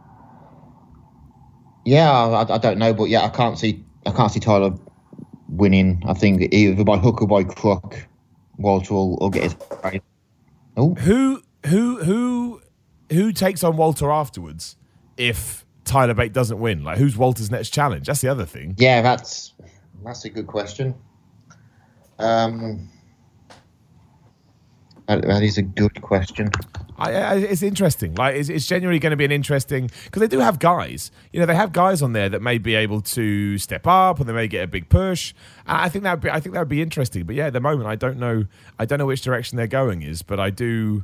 [1.85, 4.73] yeah, I, I don't know, but yeah, I can't see I can't see Tyler
[5.49, 6.03] winning.
[6.07, 8.07] I think either by hook or by crook,
[8.57, 9.55] Walter will, will get his.
[10.77, 12.61] Oh, Who who who
[13.11, 14.75] who takes on Walter afterwards
[15.17, 16.83] if Tyler Bate doesn't win?
[16.83, 18.07] Like, who's Walter's next challenge?
[18.07, 18.75] That's the other thing.
[18.77, 19.53] Yeah, that's
[20.03, 20.95] that's a good question.
[22.19, 22.89] Um,
[25.07, 26.49] that, that is a good question.
[26.97, 28.15] I, I, it's interesting.
[28.15, 31.11] Like, it's, it's genuinely going to be an interesting because they do have guys.
[31.33, 34.27] You know, they have guys on there that may be able to step up, and
[34.27, 35.33] they may get a big push.
[35.67, 37.25] I think that I think that would be interesting.
[37.25, 38.45] But yeah, at the moment, I don't know.
[38.79, 41.03] I don't know which direction they're going is, but I do.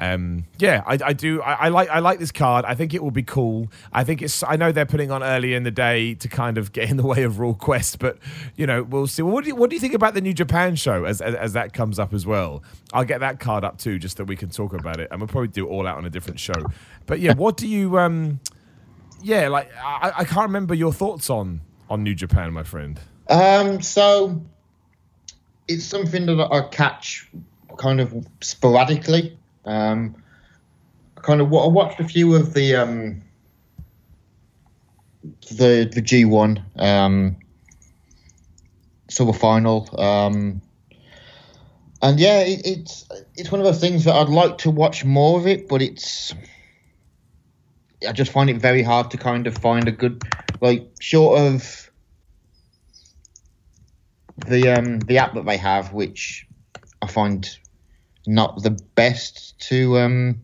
[0.00, 1.42] Um, yeah, I, I do.
[1.42, 2.64] I, I like I like this card.
[2.64, 3.70] I think it will be cool.
[3.92, 4.42] I think it's.
[4.42, 7.06] I know they're putting on early in the day to kind of get in the
[7.06, 8.16] way of Royal Quest, but
[8.56, 9.22] you know we'll see.
[9.22, 11.52] What do you, what do you think about the New Japan show as, as as
[11.52, 12.62] that comes up as well?
[12.94, 15.28] I'll get that card up too, just that we can talk about it, and we'll
[15.28, 16.64] probably do it all out on a different show.
[17.04, 17.98] But yeah, what do you?
[17.98, 18.40] Um,
[19.22, 21.60] yeah, like I, I can't remember your thoughts on
[21.90, 22.98] on New Japan, my friend.
[23.28, 24.40] Um, so
[25.68, 27.30] it's something that I catch
[27.76, 29.38] kind of sporadically.
[29.64, 30.22] Um,
[31.16, 33.22] I kind of I watched a few of the um,
[35.50, 37.36] the the G one um,
[39.08, 39.88] silver final.
[40.00, 40.62] Um,
[42.02, 45.38] and yeah, it, it's it's one of those things that I'd like to watch more
[45.38, 46.34] of it, but it's
[48.06, 50.22] I just find it very hard to kind of find a good
[50.60, 51.90] like short of
[54.46, 56.46] the um the app that they have, which
[57.02, 57.48] I find
[58.26, 60.40] not the best to um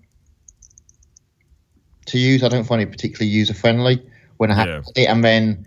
[2.06, 2.42] to use.
[2.42, 4.02] I don't find it particularly user friendly
[4.36, 4.82] when I have Yeah.
[4.94, 5.66] it, and then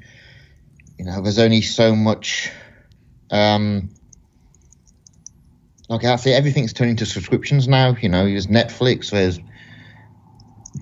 [0.98, 2.52] you know, there's only so much.
[3.32, 3.90] Um,
[5.88, 7.96] like I say, everything's turning to subscriptions now.
[8.02, 9.40] You know, there's Netflix, there's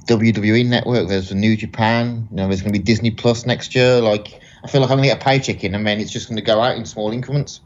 [0.07, 2.27] WWE Network, there's the New Japan.
[2.31, 4.01] You know, there's going to be Disney Plus next year.
[4.01, 6.27] Like, I feel like I'm going to get a paycheck in, and then it's just
[6.27, 7.61] going to go out in small increments.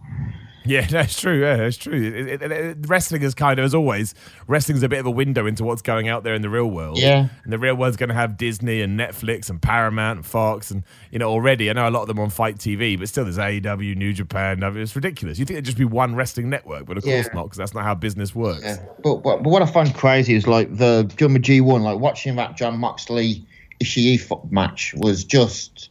[0.64, 1.42] Yeah, that's true.
[1.42, 1.94] Yeah, that's true.
[1.94, 4.14] It, it, it, wrestling is kind of, as always,
[4.48, 7.00] wrestling's a bit of a window into what's going out there in the real world.
[7.00, 7.28] Yeah.
[7.44, 10.72] And the real world's going to have Disney and Netflix and Paramount and Fox.
[10.72, 13.24] And, you know, already, I know a lot of them on FITE TV, but still
[13.24, 14.64] there's AEW, New Japan.
[14.64, 15.40] I mean, It's ridiculous.
[15.40, 17.84] You'd think it'd just be one wrestling network, but of course not, because that's not
[17.84, 18.62] how business works.
[18.64, 18.78] Yeah.
[19.04, 22.00] But, but but what I find crazy is like the during the G one, like
[22.00, 23.46] watching that Jon Moxley
[23.82, 25.90] Ishii match was just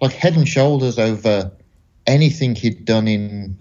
[0.00, 1.50] like head and shoulders over
[2.08, 3.58] anything he'd done in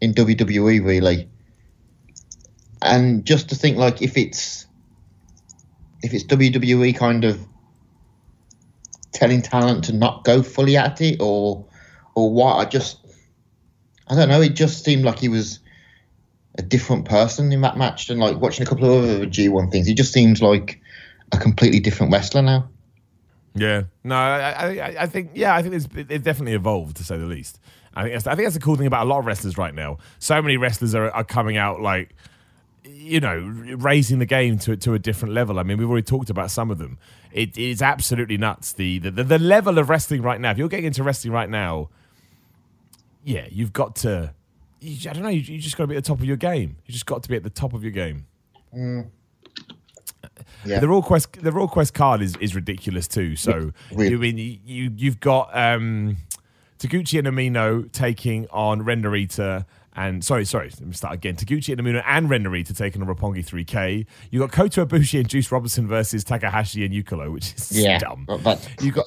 [0.00, 1.28] in WWE really.
[2.82, 4.66] And just to think like if it's
[6.02, 7.38] if it's WWE kind of
[9.12, 11.66] telling talent to not go fully at it or
[12.14, 12.98] or what, I just
[14.08, 15.60] I don't know, it just seemed like he was
[16.58, 19.86] a different person in that match than like watching a couple of other G1 things.
[19.86, 20.80] He just seems like
[21.32, 22.68] a completely different wrestler now.
[23.56, 27.16] Yeah, no, I, I, I think yeah, I think it's, it's definitely evolved to say
[27.16, 27.58] the least.
[27.94, 29.74] I think that's, I think that's the cool thing about a lot of wrestlers right
[29.74, 29.98] now.
[30.18, 32.14] So many wrestlers are, are coming out like,
[32.84, 33.38] you know,
[33.78, 35.58] raising the game to to a different level.
[35.58, 36.98] I mean, we've already talked about some of them.
[37.32, 38.72] It is absolutely nuts.
[38.72, 40.50] The, the the level of wrestling right now.
[40.50, 41.88] If you're getting into wrestling right now,
[43.24, 44.34] yeah, you've got to.
[44.80, 45.30] You, I don't know.
[45.30, 46.76] You, you just got to be at the top of your game.
[46.86, 48.26] You just got to be at the top of your game.
[48.74, 49.08] Mm.
[50.64, 50.80] Yeah.
[50.80, 53.36] The Royal Quest, the Royal Quest card is, is ridiculous too.
[53.36, 54.10] So Really?
[54.10, 56.16] you mean you, you you've got um,
[56.78, 59.64] Taguchi and Amino taking on Renderita.
[59.98, 61.36] And sorry, sorry, let me start again.
[61.36, 64.04] Taguchi and Amino and Renderita taking on Roppongi 3K.
[64.30, 67.98] You got Kota Ibushi and Juice Robinson versus Takahashi and Yukolo, which is Yeah.
[67.98, 68.24] dumb.
[68.26, 69.06] But, but You got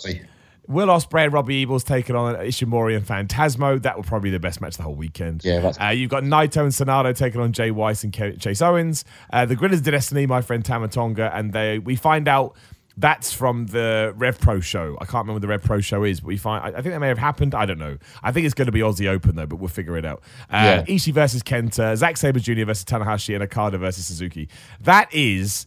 [0.70, 3.82] Will Ospreay and Robbie Eagles taking on Ishimori and Phantasmo.
[3.82, 5.44] That will probably be the best match of the whole weekend.
[5.44, 8.62] Yeah, that's- Uh, you've got Naito and Sanada taking on Jay White and Ke- Chase
[8.62, 9.04] Owens.
[9.34, 12.56] Uh, the Guerrillas of Destiny, my friend Tama Tonga, and they we find out
[12.98, 14.96] that's from the Rev Pro show.
[15.00, 16.94] I can't remember what the Rev Pro show is, but we find I, I think
[16.94, 17.56] that may have happened.
[17.56, 17.98] I don't know.
[18.22, 20.22] I think it's going to be Aussie Open though, but we'll figure it out.
[20.52, 20.96] Uh, Yeah.
[20.96, 22.66] Ishii versus Kenta, Zack Sabre Jr.
[22.66, 24.50] versus Tanahashi, and Okada versus Suzuki.
[24.82, 25.66] That is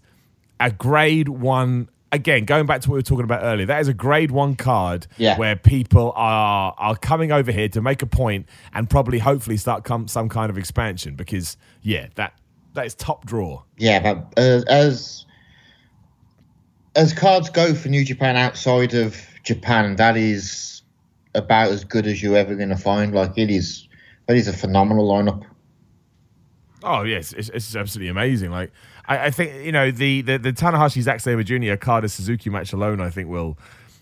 [0.60, 1.88] a grade one.
[2.12, 4.55] Again, going back to what we were talking about earlier, that is a grade one
[4.55, 5.38] card Yeah.
[5.38, 9.83] where people are are coming over here to make a point and probably hopefully start
[9.85, 12.35] come, some kind of expansion because yeah, that
[12.75, 13.62] that is top draw.
[13.79, 15.25] yeah, but uh, as
[16.94, 20.83] as cards go for New Japan outside of Japan, that is
[21.35, 23.14] about as good as you're ever going to find.
[23.14, 23.88] Like it is,
[24.27, 25.44] that is a phenomenal lineup.
[26.83, 28.51] Oh yes, it's, it's absolutely amazing.
[28.51, 28.70] Like
[29.12, 31.72] I, I think you know the the, the Tanahashi Zack Sabre Jr.
[31.72, 33.59] Okada Suzuki match alone, I think will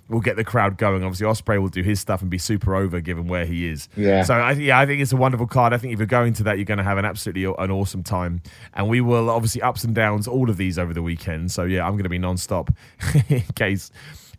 [0.08, 1.04] will get the crowd going.
[1.04, 3.88] Obviously, Ospreay will do his stuff and be super over given where he is.
[3.96, 4.24] Yeah.
[4.24, 5.72] So I, yeah, I think it's a wonderful card.
[5.72, 8.02] I think if you're going to that, you're going to have an absolutely an awesome
[8.02, 8.42] time.
[8.74, 11.52] And we will obviously ups and downs all of these over the weekend.
[11.52, 12.70] So yeah, I'm going to be non-stop
[13.28, 13.90] in case.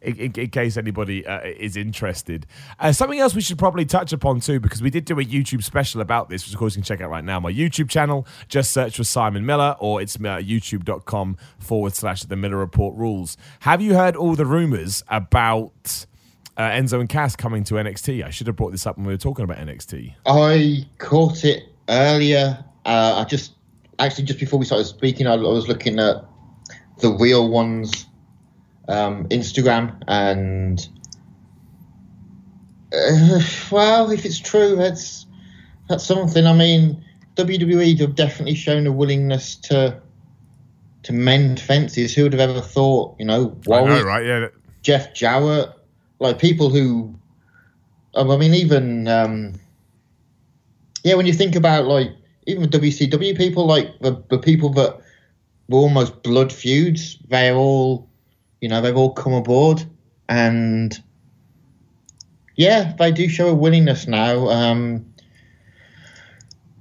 [0.02, 2.48] In, in- case anybody uh, is interested,
[2.80, 5.64] uh, something else we should probably touch upon too, because we did do a YouTube
[5.64, 7.40] special about this, which of course you can check out right now.
[7.40, 12.36] My YouTube channel, just search for Simon Miller, or it's uh, youtube.com forward slash The
[12.36, 13.38] Miller Report Rules.
[13.62, 16.06] Have you heard all the rumors about
[16.58, 18.26] uh, Enzo and Cass coming to NXT?
[18.26, 20.16] I should have brought this up when we were talking about NXT.
[20.26, 22.64] I caught it earlier.
[22.86, 23.54] Uh, I just
[24.00, 26.26] actually just before we started speaking, I, I was looking at
[27.00, 28.08] the real ones
[28.88, 30.88] um, Instagram, and
[32.94, 33.40] uh,
[33.72, 35.26] well, if it's true, that's
[35.90, 36.46] that's something.
[36.46, 37.04] I mean,
[37.36, 40.00] WWE have definitely shown a willingness to
[41.04, 42.14] to mend fences.
[42.14, 43.16] Who would have ever thought?
[43.20, 43.58] You know,
[43.90, 44.26] know, right?
[44.26, 44.48] Yeah.
[44.82, 45.70] Jeff Jarrett,
[46.20, 47.14] like people who,
[48.16, 49.54] um, I mean, even um,
[51.04, 52.12] yeah, when you think about like
[52.48, 55.00] even the WCW people, like the, the people that
[55.70, 58.10] were almost blood feuds, they're all,
[58.62, 59.84] you know, they've all come aboard,
[60.30, 61.02] and
[62.56, 64.48] yeah, they do show a willingness now.
[64.48, 65.14] Um,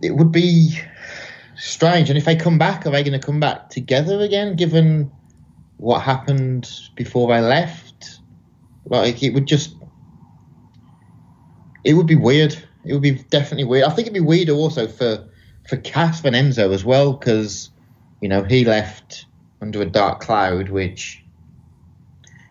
[0.03, 0.79] it would be
[1.57, 4.55] strange, and if they come back, are they going to come back together again?
[4.55, 5.11] Given
[5.81, 8.21] what happened before they left.
[8.85, 9.75] Like it would just,
[11.85, 12.57] it would be weird.
[12.85, 13.85] It would be definitely weird.
[13.85, 15.27] I think it'd be weirder also for
[15.69, 17.71] for Cass and Enzo as well because
[18.21, 19.27] you know he left
[19.61, 21.20] under a dark cloud, which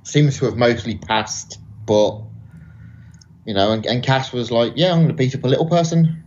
[0.09, 1.59] seems to have mostly passed.
[1.85, 2.21] But
[3.45, 5.67] you know, and, and Cass was like, "Yeah, I'm going to beat up a little
[5.67, 6.23] person."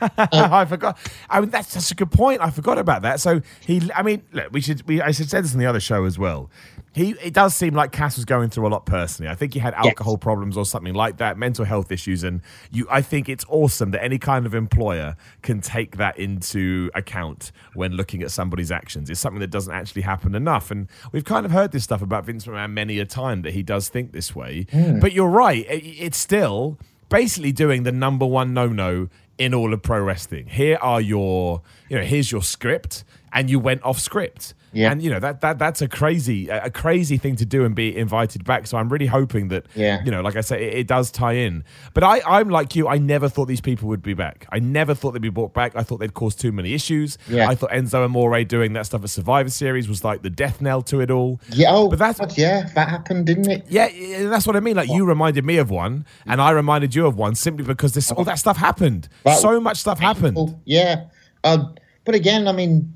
[0.16, 0.98] I forgot.
[1.28, 2.40] I mean, that's such a good point.
[2.40, 3.20] I forgot about that.
[3.20, 4.86] So he, I mean, look, we should.
[4.88, 6.50] We I should say this in the other show as well.
[6.92, 9.30] He, it does seem like Cass was going through a lot personally.
[9.30, 10.22] I think he had alcohol yes.
[10.22, 12.40] problems or something like that, mental health issues, and
[12.72, 12.86] you.
[12.90, 17.92] I think it's awesome that any kind of employer can take that into account when
[17.92, 19.08] looking at somebody's actions.
[19.08, 22.24] It's something that doesn't actually happen enough, and we've kind of heard this stuff about
[22.24, 24.66] Vince McMahon many a time that he does think this way.
[24.72, 25.00] Mm.
[25.00, 26.78] But you're right; it, it's still
[27.10, 29.08] basically doing the number one no no
[29.40, 30.46] in all of pro wrestling.
[30.46, 34.54] Here are your, you know, here's your script, and you went off script.
[34.72, 34.92] Yeah.
[34.92, 37.96] And you know that that that's a crazy a crazy thing to do and be
[37.96, 38.66] invited back.
[38.66, 40.02] So I'm really hoping that yeah.
[40.04, 41.64] you know, like I say, it, it, does tie in.
[41.92, 42.86] But I I'm like you.
[42.86, 44.46] I never thought these people would be back.
[44.50, 45.74] I never thought they'd be brought back.
[45.74, 47.18] I thought they'd cause too many issues.
[47.28, 47.48] Yeah.
[47.48, 50.60] I thought Enzo and Amore doing that stuff at Survivor Series was like the death
[50.60, 51.40] knell to it all.
[51.50, 51.68] Yeah.
[51.70, 53.66] Oh, but that's yeah, that happened, didn't it?
[53.68, 53.88] Yeah,
[54.28, 54.76] that's what I mean.
[54.76, 54.96] Like what?
[54.96, 58.24] you reminded me of one, and I reminded you of one simply because this all
[58.24, 59.08] that stuff happened.
[59.24, 60.60] That, so much stuff happened.
[60.64, 61.06] Yeah.
[61.42, 61.72] Uh,
[62.04, 62.94] but again, I mean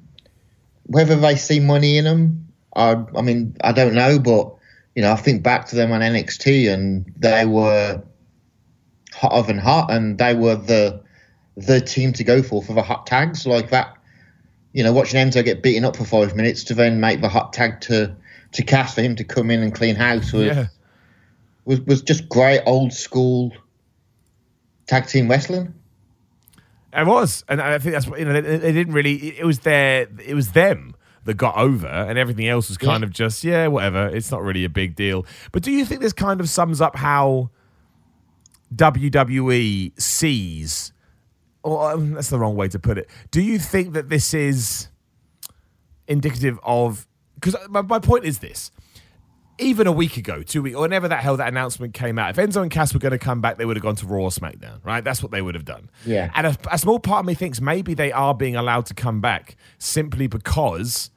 [0.87, 4.55] whether they see money in them, I, I mean, I don't know, but
[4.95, 8.03] you know, I think back to them on NXT, and they were
[9.12, 11.03] hotter than hot, and they were the
[11.57, 13.97] the team to go for for the hot tags like that.
[14.73, 17.53] You know, watching Enzo get beaten up for five minutes to then make the hot
[17.53, 18.14] tag to
[18.53, 20.67] to Cass for him to come in and clean house was yeah.
[21.64, 23.53] was, was just great old school
[24.87, 25.75] tag team wrestling.
[26.97, 28.41] It was, and I think that's what you know.
[28.41, 29.37] They, they, didn't really.
[29.39, 30.07] It was their.
[30.25, 33.07] It was them that got over, and everything else was kind yeah.
[33.07, 34.07] of just yeah, whatever.
[34.09, 35.27] It's not really a big deal.
[35.53, 37.51] But do you think this kind of sums up how
[38.75, 40.93] WWE sees?
[41.63, 43.09] Or um, that's the wrong way to put it.
[43.31, 44.89] Do you think that this is
[46.07, 47.07] indicative of?
[47.35, 48.71] Because my, my point is this:
[49.59, 52.37] even a week ago, two weeks, or whenever that hell that announcement came out, if
[52.37, 54.31] Enzo and Cass were going to come back, they would have gone to Raw or
[54.31, 55.05] SmackDown, right?
[55.05, 55.90] That's what they would have done.
[56.05, 56.31] Yeah.
[56.35, 59.21] And a, a small part of me thinks maybe they are being allowed to come
[59.21, 61.11] back simply because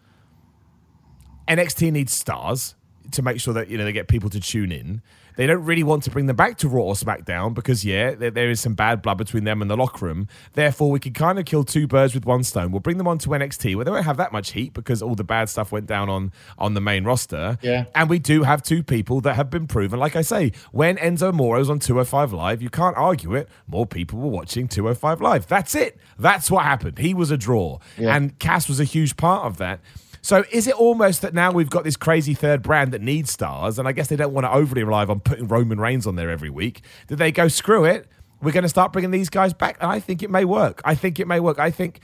[1.47, 2.75] NXT needs stars
[3.11, 5.01] to make sure that you know they get people to tune in.
[5.37, 8.31] They don't really want to bring them back to Raw or SmackDown because, yeah, there,
[8.31, 10.27] there is some bad blood between them and the locker room.
[10.53, 12.71] Therefore, we could kind of kill two birds with one stone.
[12.71, 15.13] We'll bring them on to NXT where they won't have that much heat because all
[15.13, 17.59] the bad stuff went down on, on the main roster.
[17.61, 17.85] Yeah.
[17.93, 19.99] And we do have two people that have been proven.
[19.99, 23.47] Like I say, when Enzo Amore's on 205 Live, you can't argue it.
[23.67, 25.47] More people were watching 205 Live.
[25.47, 25.99] That's it.
[26.17, 26.97] That's what happened.
[26.97, 27.77] He was a draw.
[27.95, 28.15] Yeah.
[28.15, 29.81] And Cass was a huge part of that.
[30.27, 33.79] So is it almost that now we've got this crazy third brand that needs stars,
[33.79, 36.29] and I guess they don't want to overly rely on putting Roman Reigns on there
[36.29, 36.81] every week?
[37.07, 38.09] Did they go screw it?
[38.41, 40.81] We're going to start bringing these guys back, and I think it may work.
[40.83, 41.59] I think it may work.
[41.59, 42.01] I think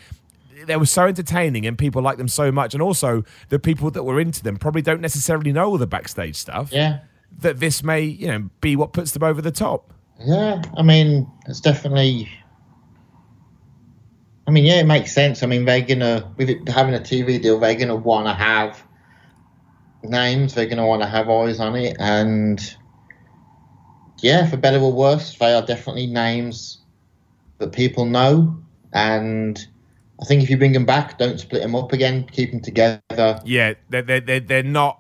[0.66, 4.04] they were so entertaining and people liked them so much, and also the people that
[4.04, 6.72] were into them probably don't necessarily know all the backstage stuff.
[6.72, 7.00] Yeah,
[7.40, 9.94] that this may you know be what puts them over the top.
[10.22, 12.30] Yeah, I mean it's definitely
[14.46, 15.42] I mean, yeah, it makes sense.
[15.42, 18.84] I mean, they're gonna with it, having a TV deal, they're gonna want to have
[20.04, 20.54] names.
[20.54, 22.76] They're gonna want to have eyes on it, and
[24.20, 26.80] yeah, for better or worse, they are definitely names
[27.60, 28.58] that people know.
[28.92, 29.66] And
[30.22, 32.28] I think if you bring them back, don't split them up again.
[32.32, 33.40] Keep them together.
[33.46, 35.00] Yeah, they're they're they're, not.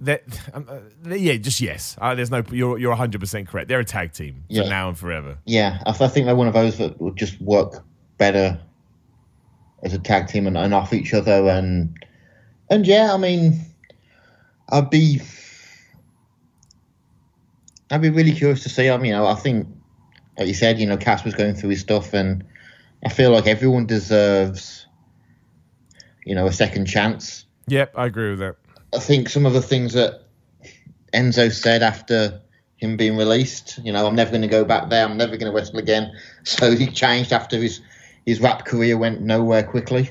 [0.00, 1.96] That um, uh, yeah, just yes.
[2.00, 2.42] Uh, there's no.
[2.50, 3.68] You're you're 100 percent correct.
[3.68, 5.38] They're a tag team for now and forever.
[5.44, 7.84] Yeah, I, I think they're one of those that would just work
[8.18, 8.60] better
[9.82, 11.96] as a tag team and, and off each other and
[12.68, 13.60] and yeah, I mean,
[14.68, 15.20] I'd be
[17.90, 18.90] I'd be really curious to see.
[18.90, 19.68] I mean, I think,
[20.36, 22.44] like you said, you know, Cass was going through his stuff, and
[23.04, 24.86] I feel like everyone deserves,
[26.24, 27.44] you know, a second chance.
[27.68, 28.56] Yep, I agree with that.
[28.94, 30.24] I think some of the things that
[31.14, 32.40] Enzo said after
[32.78, 35.04] him being released, you know, I'm never going to go back there.
[35.04, 36.12] I'm never going to wrestle again.
[36.44, 37.80] So he changed after his
[38.26, 40.10] his rap career went nowhere quickly.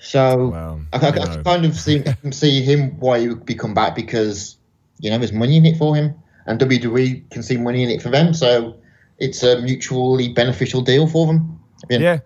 [0.00, 3.74] So well, I, I, I, kind of see, see him why he would be come
[3.74, 4.56] back because
[5.00, 6.14] you know there's money in it for him,
[6.46, 8.32] and WWE can see money in it for them.
[8.32, 8.76] So
[9.18, 11.58] it's a mutually beneficial deal for them.
[11.90, 12.20] Yeah,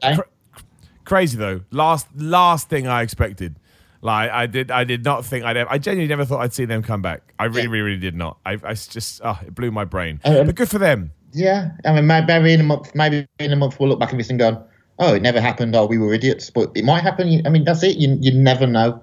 [1.05, 1.63] crazy though.
[1.71, 3.57] Last last thing I expected.
[4.05, 5.57] Like I did, I did not think I'd.
[5.57, 7.35] Ever, I genuinely never thought I'd see them come back.
[7.39, 7.69] I really, yeah.
[7.69, 8.37] really, really did not.
[8.45, 10.21] I, I just, oh, it blew my brain.
[10.25, 11.13] Um, but good for them.
[11.33, 14.19] Yeah, I mean, maybe in a month, maybe in a month we'll look back at
[14.19, 14.63] this and go,
[14.99, 17.43] "Oh, it never happened," Oh, "We were idiots." But it might happen.
[17.47, 17.97] I mean, that's it.
[17.97, 19.03] You you never know.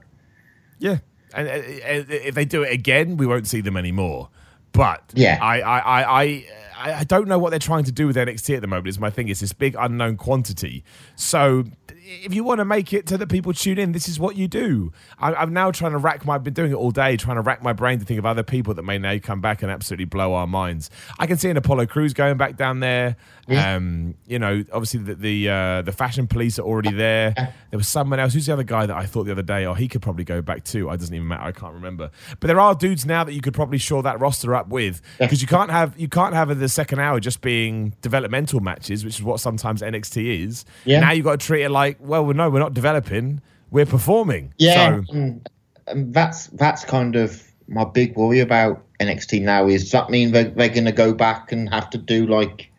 [0.78, 0.98] Yeah,
[1.36, 4.30] and uh, if they do it again, we won't see them anymore.
[4.72, 6.46] But yeah, I I I I,
[6.80, 8.88] I don't know what they're trying to do with NXT at the moment.
[8.88, 9.28] Is my thing.
[9.28, 10.84] It's this big unknown quantity.
[11.16, 11.66] So
[12.10, 14.48] if you want to make it so that people tune in, this is what you
[14.48, 14.92] do.
[15.20, 16.36] I, am now trying to rack my.
[16.36, 18.44] I've been doing it all day, trying to rack my brain to think of other
[18.44, 20.90] people that may now come back and absolutely blow our minds.
[21.20, 23.18] I can see an Apollo Crews going back down there.
[23.48, 23.76] Yeah.
[23.76, 27.34] Um, you know, obviously the the, uh, the fashion police are already there.
[27.72, 28.34] There was someone else.
[28.34, 29.66] Who's the other guy that I thought the other day?
[29.66, 30.90] Oh, he could probably go back too.
[30.90, 31.44] I doesn't even matter.
[31.44, 32.12] I can't remember.
[32.40, 35.42] But there are dudes now that you could probably shore that roster up with because
[35.42, 39.24] you can't have you can't have the second hour just being developmental matches, which is
[39.24, 40.66] what sometimes NXT is.
[40.86, 41.00] Yeah.
[41.02, 43.42] Now you've got to treat it like, well, no, we're not developing,
[43.72, 44.54] we're performing.
[44.58, 45.50] Yeah, so, and,
[45.88, 49.68] and that's that's kind of my big worry about NXT now.
[49.68, 52.72] Is does that mean they're, they're going to go back and have to do like?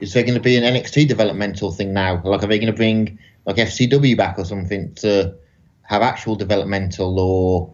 [0.00, 2.20] Is there going to be an NXT developmental thing now?
[2.24, 5.34] Like, are they going to bring like FCW back or something to
[5.82, 7.72] have actual developmental or?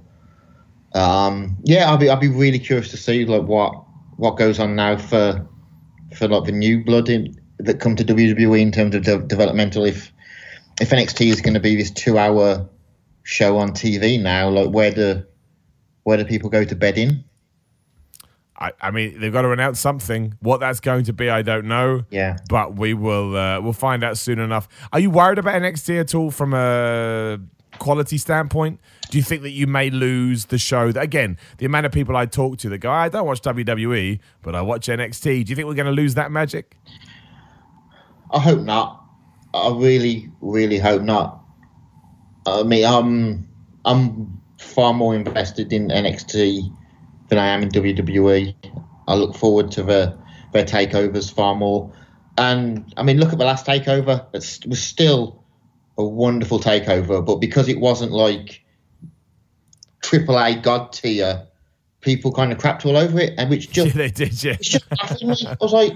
[0.94, 3.84] Um, yeah, I'll be I'll be really curious to see like what
[4.18, 5.48] what goes on now for
[6.16, 9.84] for like the new blood in, that come to WWE in terms of de- developmental.
[9.84, 10.12] If
[10.80, 12.68] if NXT is going to be this two hour
[13.22, 15.24] show on TV now, like where do
[16.02, 17.24] where do people go to bed in?
[18.60, 20.34] I, I mean, they've got to announce something.
[20.40, 22.04] What that's going to be, I don't know.
[22.10, 24.68] Yeah, but we will uh, we'll find out soon enough.
[24.92, 27.38] Are you worried about NXT at all from a
[27.78, 28.80] quality standpoint?
[29.10, 30.92] Do you think that you may lose the show?
[30.92, 34.20] That, again, the amount of people I talk to that go, I don't watch WWE,
[34.42, 35.44] but I watch NXT.
[35.44, 36.76] Do you think we're going to lose that magic?
[38.30, 39.04] I hope not.
[39.54, 41.42] I really, really hope not.
[42.46, 43.48] I mean, I'm
[43.84, 46.74] I'm far more invested in NXT
[47.28, 48.54] than I am in WWE.
[49.06, 50.14] I look forward to their
[50.52, 51.92] their takeovers far more.
[52.36, 54.26] And I mean, look at the last takeover.
[54.32, 55.42] It was still
[55.98, 58.64] a wonderful takeover, but because it wasn't like
[60.00, 61.46] triple A god tier,
[62.00, 64.56] people kind of crapped all over it, and which just yeah, they did, yeah.
[64.60, 65.92] Just, I was like,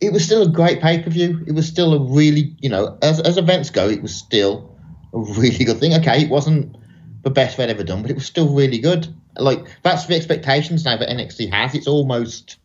[0.00, 1.42] it was still a great pay per view.
[1.46, 4.76] It was still a really, you know, as as events go, it was still
[5.14, 5.94] a really good thing.
[5.94, 6.76] Okay, it wasn't
[7.22, 9.14] the best they'd ever done, but it was still really good.
[9.36, 11.74] Like that's the expectations now that NXT has.
[11.76, 12.58] It's almost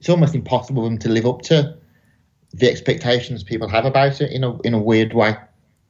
[0.00, 1.76] it's almost impossible for them to live up to
[2.52, 5.36] the expectations people have about it in a in a weird way.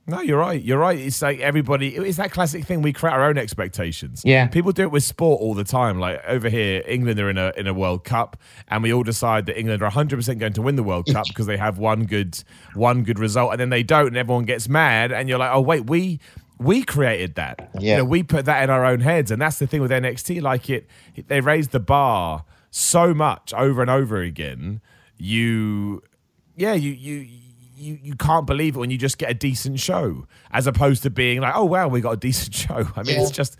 [0.04, 0.60] No, you're right.
[0.60, 0.98] You're right.
[0.98, 1.94] It's like everybody.
[1.94, 2.82] It's that classic thing.
[2.82, 4.22] We create our own expectations.
[4.24, 4.48] Yeah.
[4.48, 6.00] People do it with sport all the time.
[6.00, 8.36] Like over here, England are in a in a World Cup,
[8.66, 11.26] and we all decide that England are 100 percent going to win the World Cup
[11.28, 12.42] because they have one good
[12.74, 15.60] one good result, and then they don't, and everyone gets mad, and you're like, oh
[15.60, 16.18] wait, we
[16.58, 17.70] we created that.
[17.78, 17.92] Yeah.
[17.92, 20.42] You know, we put that in our own heads, and that's the thing with NXT.
[20.42, 20.88] Like it,
[21.28, 24.80] they raised the bar so much over and over again.
[25.16, 26.02] You,
[26.56, 27.28] yeah, you you
[27.82, 31.10] you, you can't believe it when you just get a decent show, as opposed to
[31.10, 32.88] being like, oh wow, we got a decent show.
[32.96, 33.22] I mean, yeah.
[33.22, 33.56] it's just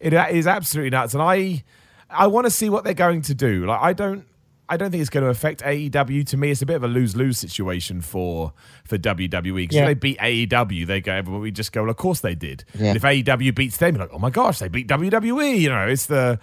[0.00, 1.64] it is absolutely nuts, and I
[2.10, 3.66] I want to see what they're going to do.
[3.66, 4.26] Like I don't.
[4.66, 6.26] I don't think it's going to affect AEW.
[6.28, 8.54] To me, it's a bit of a lose lose situation for
[8.84, 9.82] for WWE because yeah.
[9.82, 12.64] if they beat AEW, they go, we just go, well, of course they did.
[12.72, 12.86] Yeah.
[12.86, 15.60] And if AEW beats them, you're like, oh my gosh, they beat WWE.
[15.60, 16.40] You know, it's the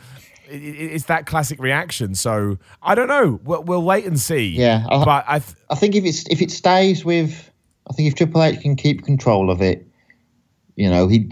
[0.52, 2.16] it's that classic reaction.
[2.16, 3.39] So I don't know.
[3.43, 4.49] We'll, we'll wait and see.
[4.49, 7.52] Yeah, I, but I, th- I think if it's if it stays with,
[7.89, 9.88] I think if Triple H can keep control of it,
[10.76, 11.32] you know, he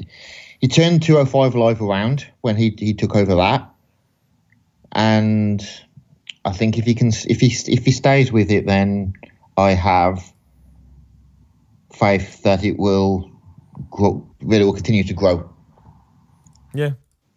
[0.60, 3.70] he turned 205 live around when he he took over that,
[4.92, 5.62] and
[6.46, 9.14] I think if he can if he if he stays with it, then
[9.58, 10.34] I have
[11.94, 13.30] faith that it will
[13.90, 15.54] grow, really will continue to grow.
[16.74, 16.92] Yeah,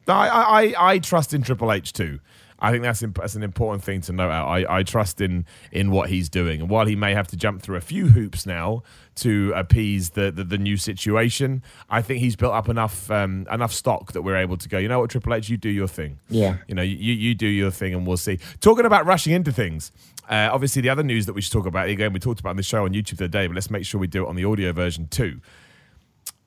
[0.09, 2.21] I, I, I trust in Triple H too.
[2.63, 4.47] I think that's imp- that's an important thing to note out.
[4.47, 7.61] I, I trust in in what he's doing, and while he may have to jump
[7.61, 8.85] through a few hoops now
[9.17, 13.73] to appease the the, the new situation, I think he's built up enough um, enough
[13.73, 14.79] stock that we're able to go.
[14.79, 16.21] You know what, Triple H, you do your thing.
[16.31, 16.59] Yeah.
[16.69, 18.39] You know, you you do your thing, and we'll see.
[18.61, 19.91] Talking about rushing into things.
[20.31, 22.57] Uh, obviously, the other news that we should talk about again, we talked about on
[22.57, 24.37] the show on YouTube the other day, but let's make sure we do it on
[24.37, 25.41] the audio version too.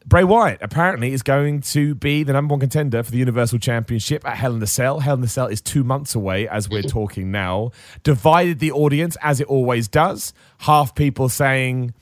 [0.07, 4.23] Bray Wyatt apparently is going to be the number one contender for the Universal Championship
[4.23, 4.99] at Hell in the Cell.
[4.99, 7.71] Hell in the Cell is two months away as we're talking now.
[8.03, 10.31] Divided the audience as it always does.
[10.59, 11.95] Half people saying,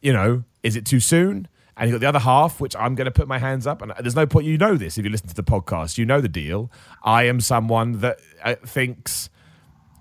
[0.00, 1.46] you know, is it too soon?
[1.76, 3.82] And you've got the other half, which I'm going to put my hands up.
[3.82, 6.22] And there's no point, you know this if you listen to the podcast, you know
[6.22, 6.70] the deal.
[7.02, 9.28] I am someone that uh, thinks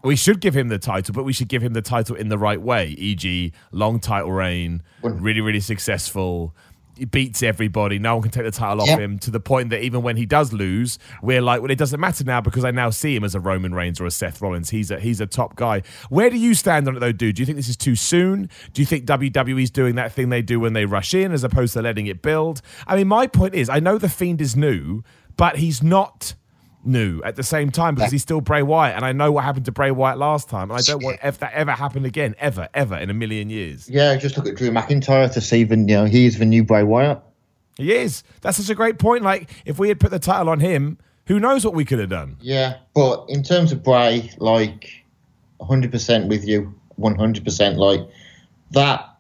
[0.04, 2.38] we should give him the title, but we should give him the title in the
[2.38, 6.56] right way, e.g., long title reign, really, really successful
[7.00, 7.98] he beats everybody.
[8.00, 10.26] No one can take the title off him to the point that even when he
[10.26, 13.36] does lose, we're like, well, it doesn't matter now because I now see him as
[13.36, 14.70] a Roman Reigns or a Seth Rollins.
[14.70, 15.82] He's a he's a top guy.
[16.10, 17.36] Where do you stand on it though, dude?
[17.36, 18.50] Do you think this is too soon?
[18.74, 21.74] Do you think WWE's doing that thing they do when they rush in as opposed
[21.74, 22.62] to letting it build?
[22.86, 25.04] I mean, my point is, I know the Fiend is new,
[25.38, 26.36] but he's not
[26.84, 29.66] new at the same time because he's still Bray Wyatt, and I know what happened
[29.66, 32.70] to Bray Wyatt last time, and I don't want if that ever happened again, ever,
[32.74, 33.90] ever in a million years.
[33.90, 36.64] Yeah, just look at Drew McIntyre to see the you know he is the new
[36.64, 37.22] Bray Wyatt.
[37.78, 38.24] He is.
[38.42, 39.24] That's such a great point.
[39.24, 42.10] Like if we had put the title on him, who knows what we could have
[42.10, 42.38] done?
[42.42, 45.06] Yeah, but in terms of Bray, like
[45.62, 47.78] 100% with you, 100%.
[47.78, 48.02] Like
[48.72, 49.16] that,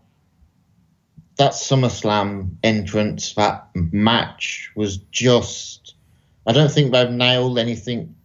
[1.38, 5.79] that SummerSlam entrance, that match was just.
[6.50, 8.16] I don't think they've nailed anything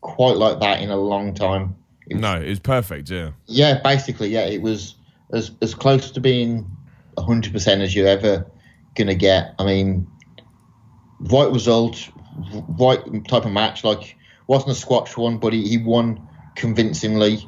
[0.00, 1.76] quite like that in a long time.
[2.08, 3.10] It was- No, it was perfect.
[3.10, 3.32] Yeah.
[3.46, 4.94] Yeah, basically, yeah, it was
[5.34, 6.64] as as close to being
[7.18, 8.46] 100% as you're ever
[8.94, 9.54] gonna get.
[9.58, 10.06] I mean,
[11.20, 12.08] right result,
[12.78, 13.84] right type of match.
[13.84, 14.16] Like,
[14.46, 17.46] wasn't a squash one, but he, he won convincingly.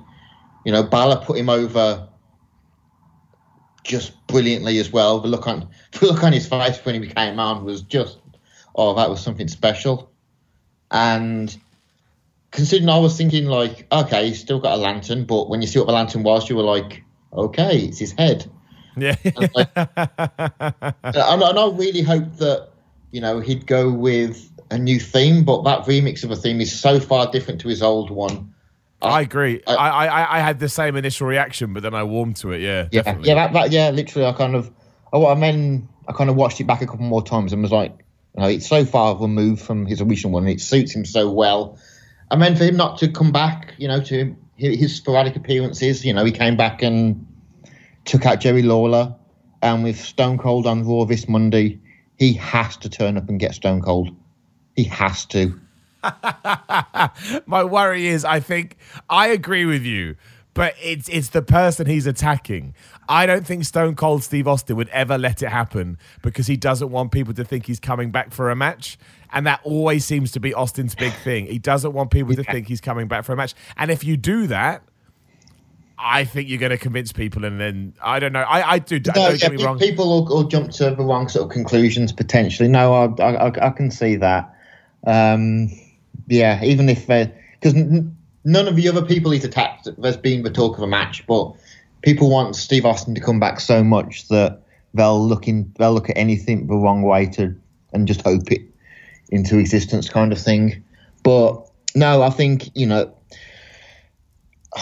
[0.66, 2.06] You know, Balor put him over
[3.84, 5.20] just brilliantly as well.
[5.20, 8.18] The look on the look on his face when he came on was just,
[8.74, 10.07] oh, that was something special.
[10.90, 11.56] And
[12.50, 15.78] considering I was thinking like, okay, he's still got a lantern, but when you see
[15.78, 18.50] what the lantern was, you were like, okay, it's his head.
[18.96, 19.14] Yeah.
[19.76, 22.68] And, and I really hoped that
[23.12, 26.78] you know he'd go with a new theme, but that remix of a theme is
[26.78, 28.52] so far different to his old one.
[29.00, 29.62] I agree.
[29.66, 32.60] I- I, I, I had the same initial reaction, but then I warmed to it.
[32.60, 33.28] Yeah, Yeah, definitely.
[33.28, 33.90] yeah, that, that, yeah.
[33.90, 34.70] Literally, I kind of,
[35.12, 37.70] oh, I mean, I kind of watched it back a couple more times and was
[37.70, 37.96] like,
[38.36, 41.30] you know, it's so far removed from his original one, and it suits him so
[41.30, 41.78] well.
[42.30, 46.12] And then for him not to come back, you know, to his sporadic appearances, you
[46.12, 47.26] know, he came back and
[48.04, 49.14] took out Jerry Lawler,
[49.62, 51.80] and with Stone Cold on Raw this Monday,
[52.16, 54.14] he has to turn up and get Stone Cold.
[54.76, 55.58] He has to.
[57.46, 58.76] My worry is, I think
[59.08, 60.16] I agree with you,
[60.54, 62.74] but it's it's the person he's attacking.
[63.08, 66.90] I don't think Stone Cold Steve Austin would ever let it happen because he doesn't
[66.90, 68.98] want people to think he's coming back for a match.
[69.32, 71.46] And that always seems to be Austin's big thing.
[71.46, 73.54] He doesn't want people to think he's coming back for a match.
[73.76, 74.82] And if you do that,
[75.98, 77.44] I think you're going to convince people.
[77.44, 78.40] And then I don't know.
[78.42, 78.96] I, I do.
[78.96, 79.78] No, don't yeah, get me wrong.
[79.78, 82.68] People will, will jump to the wrong sort of conclusions potentially.
[82.68, 84.54] No, I, I, I- can see that.
[85.06, 85.70] Um,
[86.26, 88.16] yeah, even if they because n-
[88.48, 91.52] none of the other people he's attacked, there's been the talk of a match, but
[92.00, 94.62] people want Steve Austin to come back so much that
[94.94, 97.54] they'll look in, they'll look at anything the wrong way to
[97.92, 98.62] and just hope it
[99.28, 100.82] into existence, kind of thing.
[101.22, 103.14] But no, I think you know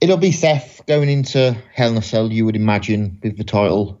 [0.00, 2.32] it'll be Seth going into Hell in a Cell.
[2.32, 4.00] You would imagine with the title.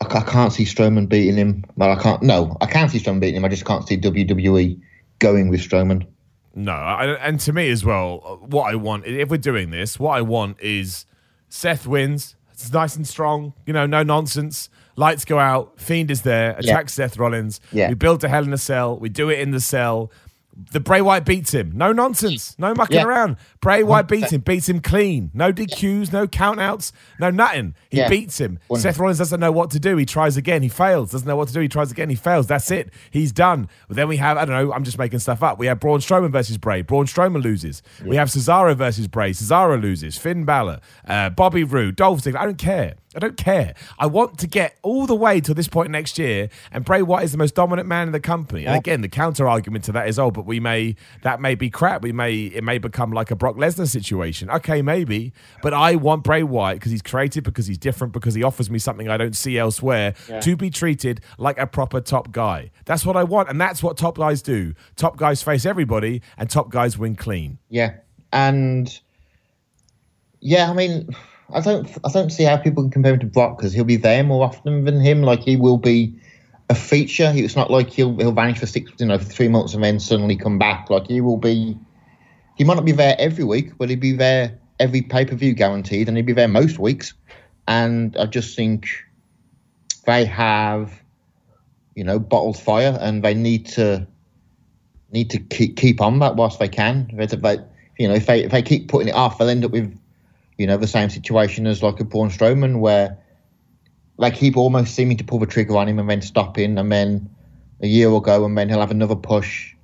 [0.00, 1.66] I, I can't see Strowman beating him.
[1.76, 2.22] Well, I can't.
[2.22, 3.44] No, I can see Strowman beating him.
[3.44, 4.80] I just can't see WWE
[5.18, 6.06] going with Strowman.
[6.54, 9.98] No, I, and to me as well, uh, what I want, if we're doing this,
[9.98, 11.06] what I want is
[11.48, 12.36] Seth wins.
[12.52, 14.70] It's nice and strong, you know, no nonsense.
[14.96, 15.80] Lights go out.
[15.80, 16.52] Fiend is there.
[16.56, 17.60] Attacks Seth Rollins.
[17.72, 17.88] Yeah.
[17.88, 18.96] We build a Hell in a Cell.
[18.96, 20.12] We do it in the cell.
[20.56, 21.72] The Bray Wyatt beats him.
[21.74, 22.54] No nonsense.
[22.58, 23.04] No mucking Yeah.
[23.06, 23.36] around.
[23.60, 24.40] Bray Wyatt beats him.
[24.40, 25.30] Beats him clean.
[25.34, 26.12] No DQs.
[26.12, 26.92] No countouts.
[27.18, 27.74] No nothing.
[27.90, 28.08] He Yeah.
[28.08, 28.60] beats him.
[28.76, 29.96] Seth Rollins doesn't know what to do.
[29.96, 30.62] He tries again.
[30.62, 31.10] He fails.
[31.10, 31.60] Doesn't know what to do.
[31.60, 32.08] He tries again.
[32.08, 32.46] He fails.
[32.46, 32.90] That's it.
[33.10, 33.68] He's done.
[33.88, 35.58] But then we have, I don't know, I'm just making stuff up.
[35.58, 36.82] We have Braun Strowman versus Bray.
[36.82, 37.82] Braun Strowman loses.
[38.04, 39.32] We have Cesaro versus Bray.
[39.32, 40.16] Cesaro loses.
[40.18, 40.78] Finn Balor,
[41.08, 42.36] uh, Bobby Roode, Dolph Ziggler.
[42.38, 42.94] I don't care.
[43.14, 43.74] I don't care.
[43.98, 47.24] I want to get all the way to this point next year, and Bray Wyatt
[47.24, 48.66] is the most dominant man in the company.
[48.66, 51.70] And again, the counter argument to that is, oh, but we may that may be
[51.70, 52.02] crap.
[52.02, 54.50] We may it may become like a Brock Lesnar situation.
[54.50, 58.42] Okay, maybe, but I want Bray Wyatt because he's creative, because he's different, because he
[58.42, 62.70] offers me something I don't see elsewhere to be treated like a proper top guy.
[62.84, 64.74] That's what I want, and that's what top guys do.
[64.96, 67.58] Top guys face everybody, and top guys win clean.
[67.68, 67.94] Yeah,
[68.32, 69.00] and
[70.40, 71.08] yeah, I mean,
[71.54, 73.96] I don't, I don't see how people can compare him to Brock because he'll be
[73.96, 75.22] there more often than him.
[75.22, 76.18] Like he will be
[76.68, 77.32] a feature.
[77.34, 80.00] It's not like he'll he'll vanish for six, you know, for three months and then
[80.00, 80.90] suddenly come back.
[80.90, 81.78] Like he will be.
[82.56, 85.54] He might not be there every week, but he'll be there every pay per view
[85.54, 87.14] guaranteed, and he'll be there most weeks.
[87.66, 88.88] And I just think
[90.06, 91.02] they have,
[91.94, 94.06] you know, bottled fire, and they need to
[95.10, 97.10] need to keep keep on that whilst they can.
[97.14, 97.58] They,
[97.98, 99.96] you know, if they if they keep putting it off, they'll end up with,
[100.58, 103.18] you know, the same situation as like a Braun Strowman, where
[104.18, 106.90] they keep almost seeming to pull the trigger on him and then stop stopping, and
[106.90, 107.28] then
[107.80, 109.74] a year will go, and then he'll have another push,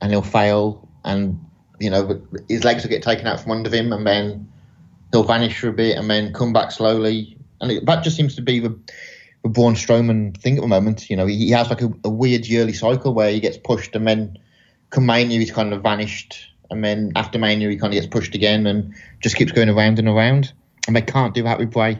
[0.00, 1.40] and he'll fail, and
[1.78, 4.48] you know his legs will get taken out from under him, and then
[5.12, 8.34] he'll vanish for a bit, and then come back slowly, and it, that just seems
[8.34, 8.76] to be the
[9.42, 11.08] the Braun Strowman thing at the moment.
[11.08, 13.94] You know, he, he has like a, a weird yearly cycle where he gets pushed,
[13.94, 14.36] and then
[14.90, 18.34] come Mania he's kind of vanished, and then after Mania he kind of gets pushed
[18.34, 20.52] again, and just keeps going around and around.
[20.86, 21.98] And they can't do that with Bray.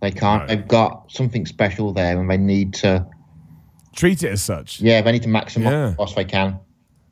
[0.00, 0.48] They can't.
[0.48, 0.54] No.
[0.54, 3.06] They've got something special there, and they need to
[3.94, 4.80] treat it as such.
[4.80, 5.86] Yeah, they need to maximise Yeah.
[5.90, 6.58] the cost they can.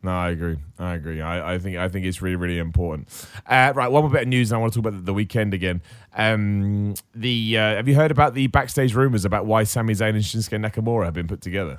[0.05, 0.57] No, I agree.
[0.81, 1.21] I agree.
[1.21, 3.09] I, I think I think it's really really important.
[3.47, 5.15] Uh, right, one more bit of news, and I want to talk about the, the
[5.15, 5.81] weekend again.
[6.17, 10.19] Um, the uh, have you heard about the backstage rumors about why Sami Zayn and
[10.19, 11.79] Shinsuke Nakamura have been put together?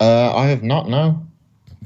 [0.00, 1.26] Uh, I have not, no.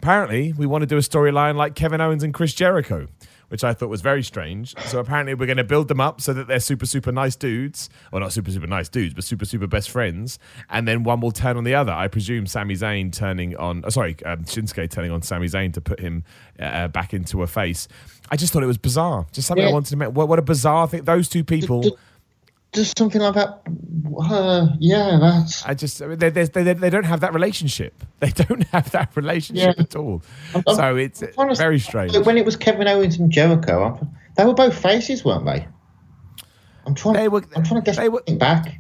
[0.03, 3.07] Apparently, we want to do a storyline like Kevin Owens and Chris Jericho,
[3.48, 4.74] which I thought was very strange.
[4.86, 7.90] So apparently, we're going to build them up so that they're super super nice dudes,
[8.11, 10.38] or not super super nice dudes, but super super best friends,
[10.70, 11.92] and then one will turn on the other.
[11.92, 15.82] I presume Sami Zayn turning on, oh, sorry, um, Shinsuke turning on Sami Zayn to
[15.82, 16.24] put him
[16.59, 17.86] uh, back into a face.
[18.30, 19.26] I just thought it was bizarre.
[19.32, 20.12] Just something I wanted to make.
[20.12, 21.05] What, what a bizarre thing.
[21.05, 21.98] Those two people.
[22.73, 23.61] Just something like that.
[24.18, 25.64] Uh, yeah, that's.
[25.66, 28.05] I just they, they, they, they don't have that relationship.
[28.21, 29.83] They don't have that relationship Yeah.
[29.83, 30.23] at all.
[30.55, 31.23] I'm- I'm so it's
[31.59, 32.16] very strange.
[32.18, 33.99] When it was Kevin Owens and Jericho,
[34.37, 35.66] they were both faces, weren't they?
[36.87, 37.14] I'm trying.
[37.14, 38.79] They were- I'm trying to guess they were- back.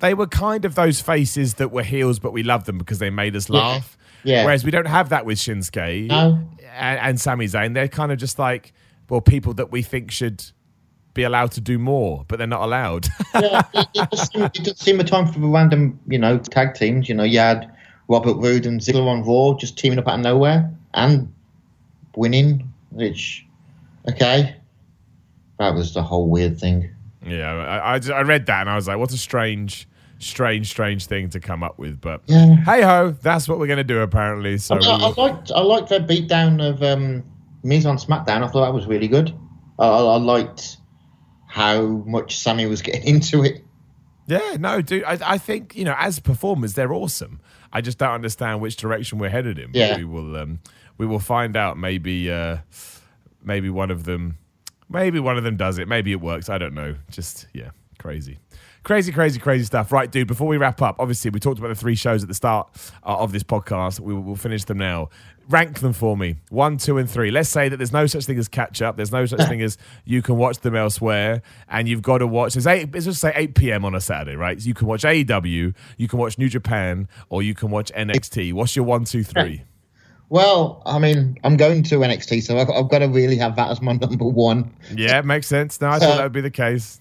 [0.00, 3.10] they were kind of those faces that were heels, but we loved them because they
[3.10, 3.96] made us laugh.
[4.24, 4.44] Yeah.
[4.44, 6.38] Whereas we don't have that with Shinsuke No.
[6.74, 7.72] and, and Sami Zayn.
[7.74, 8.72] They're kind of just like,
[9.08, 10.44] well, people that we think should
[11.14, 13.06] be allowed to do more, but they're not allowed.
[13.34, 16.38] yeah, it, it, just seemed, it just seemed a time for the random, you know,
[16.38, 17.08] tag teams.
[17.08, 17.70] You know, you had
[18.08, 21.32] Robert Roode and Ziggler on Raw just teaming up out of nowhere and
[22.16, 22.68] winning.
[22.90, 23.44] Which,
[24.10, 24.56] okay,
[25.58, 26.90] that was the whole weird thing.
[27.26, 29.88] yeah, I, I, I read that and I was like, what a strange,
[30.18, 32.00] strange, strange thing to come up with.
[32.00, 32.56] But Yeah.
[32.64, 34.58] hey ho, that's what we're going to do apparently.
[34.58, 37.22] So I, I will- liked I liked their beatdown of um,
[37.62, 38.42] Miz on SmackDown.
[38.42, 39.34] I thought that was really good.
[39.78, 40.76] I, I, I liked
[41.52, 43.62] how much Sami was getting into it.
[44.26, 45.04] Yeah, no, dude.
[45.04, 47.40] I, I think you know, as performers, they're awesome.
[47.72, 49.70] I just don't understand which direction we're headed in.
[49.74, 49.98] Yeah.
[49.98, 50.34] we will.
[50.36, 50.60] Um,
[50.96, 51.76] we will find out.
[51.76, 52.58] Maybe, uh,
[53.42, 54.38] maybe one of them,
[54.88, 55.88] maybe one of them does it.
[55.88, 56.48] Maybe it works.
[56.48, 56.96] I don't know.
[57.10, 58.38] Just yeah, crazy.
[58.84, 59.92] Crazy, crazy, crazy stuff.
[59.92, 62.34] Right, dude, before we wrap up, obviously, we talked about the three shows at the
[62.34, 62.68] start
[63.04, 64.00] uh, of this podcast.
[64.00, 65.08] We will we'll finish them now.
[65.48, 67.30] Rank them for me one, two, and three.
[67.30, 68.96] Let's say that there's no such thing as catch up.
[68.96, 72.56] There's no such thing as you can watch them elsewhere, and you've got to watch.
[72.56, 72.92] It's, eight.
[72.92, 73.84] Let's just say 8 p.m.
[73.84, 74.60] on a Saturday, right?
[74.60, 78.52] So you can watch AEW, you can watch New Japan, or you can watch NXT.
[78.52, 79.62] What's your one, two, three?
[80.28, 83.70] Well, I mean, I'm going to NXT, so I've, I've got to really have that
[83.70, 84.74] as my number one.
[84.92, 85.80] Yeah, makes sense.
[85.80, 87.00] No, I thought that would be the case.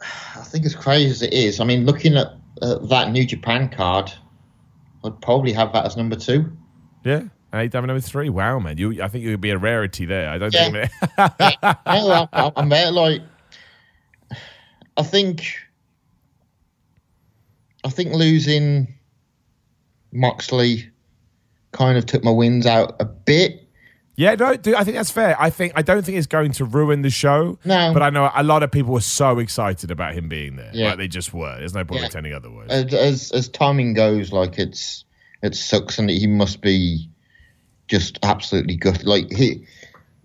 [0.00, 2.28] I think as crazy as it is, I mean, looking at
[2.62, 4.12] uh, that New Japan card,
[5.04, 6.50] I'd probably have that as number two.
[7.04, 7.24] Yeah.
[7.52, 8.28] AEW number three.
[8.28, 8.78] Wow, man.
[8.78, 10.30] You, I think you would be a rarity there.
[10.30, 10.70] I don't Yeah.
[10.70, 10.90] think.
[11.18, 11.28] no,
[11.86, 12.90] I, I, I'm there.
[12.92, 13.22] Like,
[14.96, 15.56] I think,
[17.84, 18.94] I think losing
[20.12, 20.88] Moxley
[21.72, 23.59] kind of took my wins out a bit.
[24.20, 25.34] Yeah, no, dude, I think that's fair.
[25.40, 27.58] I think I don't think it's going to ruin the show.
[27.64, 27.94] No.
[27.94, 30.70] but I know a lot of people were so excited about him being there.
[30.74, 30.90] Yeah.
[30.90, 31.58] Like they just were.
[31.58, 32.08] There's no point Yeah.
[32.08, 32.68] pretending otherwise.
[32.68, 35.06] As, as as timing goes, like it's
[35.42, 37.08] it sucks, and he must be
[37.88, 39.06] just absolutely gutted.
[39.06, 39.66] Like he,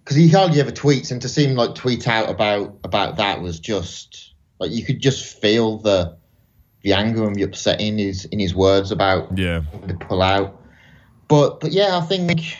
[0.04, 3.42] because he hardly ever tweets, and to see him like tweet out about about that
[3.42, 6.18] was just like you could just feel the
[6.84, 10.62] the anger and the upset in his in his words about yeah, the pull out.
[11.30, 12.58] But but yeah, I think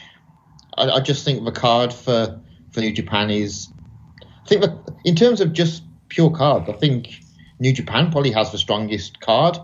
[0.78, 2.40] I, I just think the card for
[2.72, 3.70] for New Japan is.
[4.22, 4.66] I think
[5.06, 7.20] in terms of just pure card, I think
[7.60, 9.58] New Japan probably has the strongest card.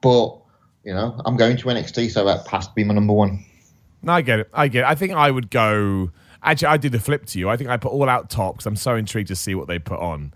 [0.00, 0.36] But
[0.84, 3.44] you know, I'm going to NXT, so that has to be my number one.
[4.02, 4.50] no, I get it.
[4.52, 4.86] I get it.
[4.86, 6.10] I think I would go.
[6.42, 7.48] Actually, I do the flip to you.
[7.48, 9.78] I think I put all out top because I'm so intrigued to see what they
[9.78, 10.32] put on.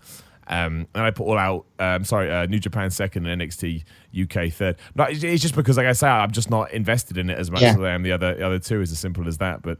[0.47, 1.65] Um, and I put all out.
[1.79, 3.83] Um, sorry, uh, New Japan second and NXT
[4.21, 4.75] UK third.
[4.95, 7.49] No, it's, it's just because, like I say, I'm just not invested in it as
[7.49, 7.69] much Yeah.
[7.71, 8.81] as I am the other the other two.
[8.81, 9.61] Is as simple as that.
[9.61, 9.79] But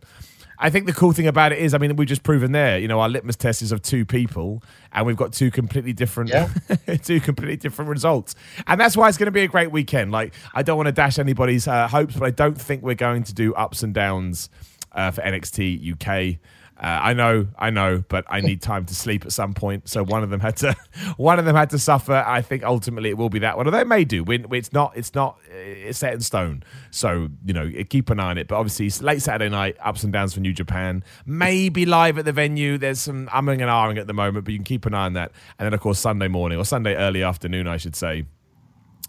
[0.60, 2.78] I think the cool thing about it is, I mean, we've just proven there.
[2.78, 6.30] You know, our litmus test is of two people, and we've got two completely different,
[6.30, 6.48] Yeah.
[7.04, 8.36] two completely different results,
[8.68, 10.12] and that's why it's going to be a great weekend.
[10.12, 13.24] Like, I don't want to dash anybody's uh, hopes, but I don't think we're going
[13.24, 14.50] to do ups and downs
[14.94, 16.40] uh, for NXT UK.
[16.78, 19.88] Uh, I know, I know, but I need time to sleep at some point.
[19.88, 20.76] So one of them had to,
[21.18, 22.24] one of them had to suffer.
[22.26, 23.68] I think ultimately it will be that one.
[23.68, 24.26] Although it may do.
[24.28, 26.64] It's not, it's not, uh, it's set in stone.
[26.92, 28.48] So you know, keep an eye on it.
[28.48, 31.04] But obviously, it's late Saturday night, ups and downs for New Japan.
[31.26, 32.78] Maybe live at the venue.
[32.78, 35.14] There's some umming and ahhing at the moment, but you can keep an eye on
[35.14, 35.32] that.
[35.60, 38.26] And then of course Sunday morning or Sunday early afternoon, I should say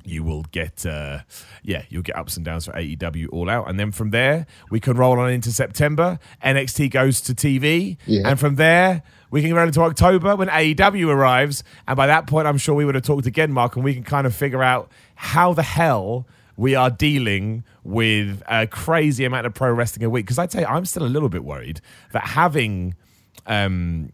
[0.05, 1.21] you will get uh
[1.63, 3.69] yeah you'll get ups and downs for AEW all out.
[3.69, 6.19] And then from there we can roll on into September.
[6.45, 8.29] NXT goes to TV Yeah.
[8.29, 11.65] and from there we can run into October when AEW arrives.
[11.89, 14.05] And by that point I'm sure we would have talked again Mark and we can
[14.05, 16.27] kind of figure out how the hell
[16.57, 20.25] we are dealing with a crazy amount of pro wrestling a week.
[20.27, 21.81] Because I'd say I'm still a little bit worried
[22.13, 22.95] that having
[23.47, 24.13] um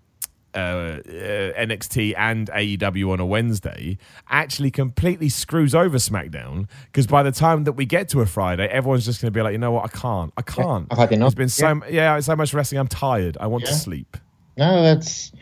[0.54, 3.98] uh, uh, NXT and AEW on a Wednesday
[4.28, 8.66] actually completely screws over SmackDown because by the time that we get to a Friday,
[8.66, 10.86] everyone's just going to be like, you know what, I can't, I can't.
[10.90, 11.34] I've had enough.
[11.34, 12.78] There's been so yeah, so much wrestling.
[12.78, 13.36] I'm tired.
[13.40, 14.16] I want to sleep.
[14.56, 15.32] No, that's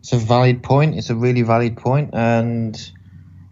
[0.00, 0.96] it's a valid point.
[0.96, 2.90] It's a really valid point, and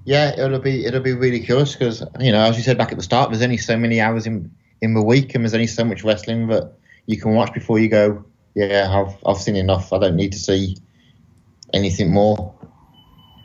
[0.05, 2.99] yeah, it'll be it'll be really curious because you know, as you said back at
[2.99, 5.85] the start, there's only so many hours in in the week, and there's only so
[5.85, 6.73] much wrestling that
[7.07, 8.25] you can watch before you go.
[8.55, 9.93] Yeah, I've I've seen enough.
[9.93, 10.77] I don't need to see
[11.73, 12.55] anything more.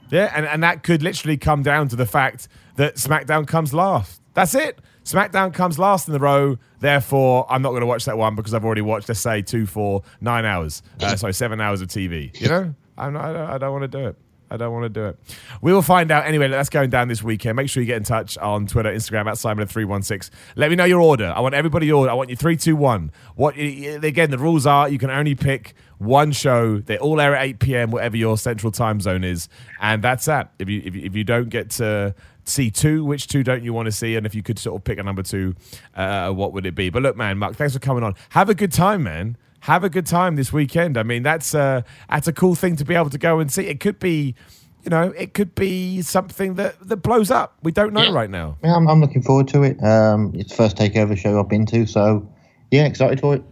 [0.09, 4.21] Yeah, and, and that could literally come down to the fact that SmackDown comes last.
[4.33, 4.79] That's it.
[5.03, 6.57] SmackDown comes last in the row.
[6.79, 9.65] Therefore, I'm not going to watch that one because I've already watched, let's say, two,
[9.65, 10.81] four, nine hours.
[10.99, 12.39] Uh, sorry, seven hours of TV.
[12.39, 14.15] You know, I'm not, I don't, I don't want to do it.
[14.49, 15.19] I don't want to do it.
[15.61, 16.47] We will find out anyway.
[16.47, 17.55] That's going down this weekend.
[17.55, 20.29] Make sure you get in touch on Twitter, Instagram at Simon three one six.
[20.55, 21.33] Let me know your order.
[21.35, 22.11] I want everybody order.
[22.11, 23.11] I want you three, two, one.
[23.35, 24.31] What again?
[24.31, 26.79] The rules are you can only pick one show.
[26.79, 27.91] They all air at eight p.m.
[27.91, 29.49] Whatever your central time zone is,
[29.81, 30.51] and that's that.
[30.59, 33.73] If you if you, if you don't get to see two, which two don't you
[33.73, 34.15] want to see?
[34.15, 35.55] And if you could sort of pick a number two,
[35.95, 36.89] uh, what would it be?
[36.89, 38.13] But look, man, Mark, thanks for coming on.
[38.29, 40.97] Have a good time, man have a good time this weekend.
[40.97, 43.65] I mean, that's uh, that's a cool thing to be able to go and see.
[43.67, 44.35] It could be,
[44.83, 47.55] you know, it could be something that that blows up.
[47.63, 48.11] We don't know Yeah.
[48.13, 48.57] right now.
[48.63, 49.83] Yeah, I'm, I'm looking forward to it.
[49.83, 52.27] Um, it's the first takeover show I've been to, so
[52.71, 53.43] yeah, excited for it.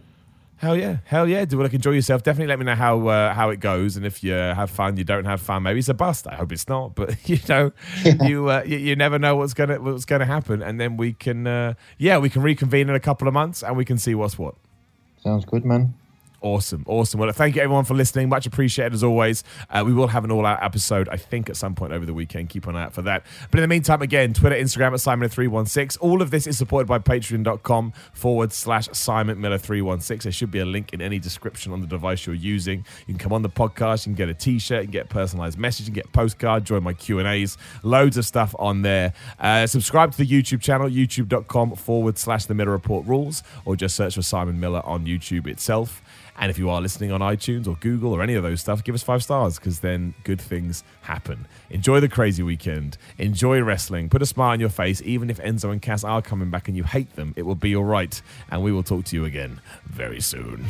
[0.58, 1.44] Hell yeah, hell yeah!
[1.44, 2.22] Do like enjoy yourself.
[2.22, 5.02] Definitely let me know how uh, how it goes, and if you have fun, you
[5.04, 6.28] don't have fun, maybe it's a bust.
[6.28, 7.72] I hope it's not, but you know,
[8.22, 11.46] you, uh, you you never know what's gonna what's gonna happen, and then we can
[11.48, 14.38] uh, yeah we can reconvene in a couple of months and we can see what's
[14.38, 14.54] what.
[15.24, 15.92] Sounds good, man.
[16.44, 17.20] Awesome, awesome.
[17.20, 18.28] Well, thank you everyone for listening.
[18.28, 19.44] Much appreciated as always.
[19.70, 22.50] Uh, we will have an all-out episode, I think, at some point over the weekend.
[22.50, 23.24] Keep an eye out for that.
[23.50, 25.96] But in the meantime, again, Twitter, Instagram at Simon316.
[26.02, 30.28] All of this is supported by Patreon.com forward slash Simon Miller 316.
[30.28, 32.84] There should be a link in any description on the device you're using.
[33.06, 35.58] You can come on the podcast, you can get a T-shirt, you can get personalized
[35.58, 39.14] message, you can get postcard, join my Q and A's, loads of stuff on there.
[39.40, 43.96] Uh, subscribe to the YouTube channel, YouTube.com forward slash The Miller Report Rules, or just
[43.96, 46.02] search for Simon Miller on YouTube itself.
[46.36, 48.94] And if you are listening on iTunes or Google or any of those stuff, give
[48.94, 51.46] us five stars because then good things happen.
[51.70, 52.98] Enjoy the crazy weekend.
[53.18, 54.08] Enjoy wrestling.
[54.08, 55.00] Put a smile on your face.
[55.04, 57.76] Even if Enzo and Cass are coming back and you hate them, it will be
[57.76, 58.20] all right.
[58.50, 60.66] And we will talk to you again very soon.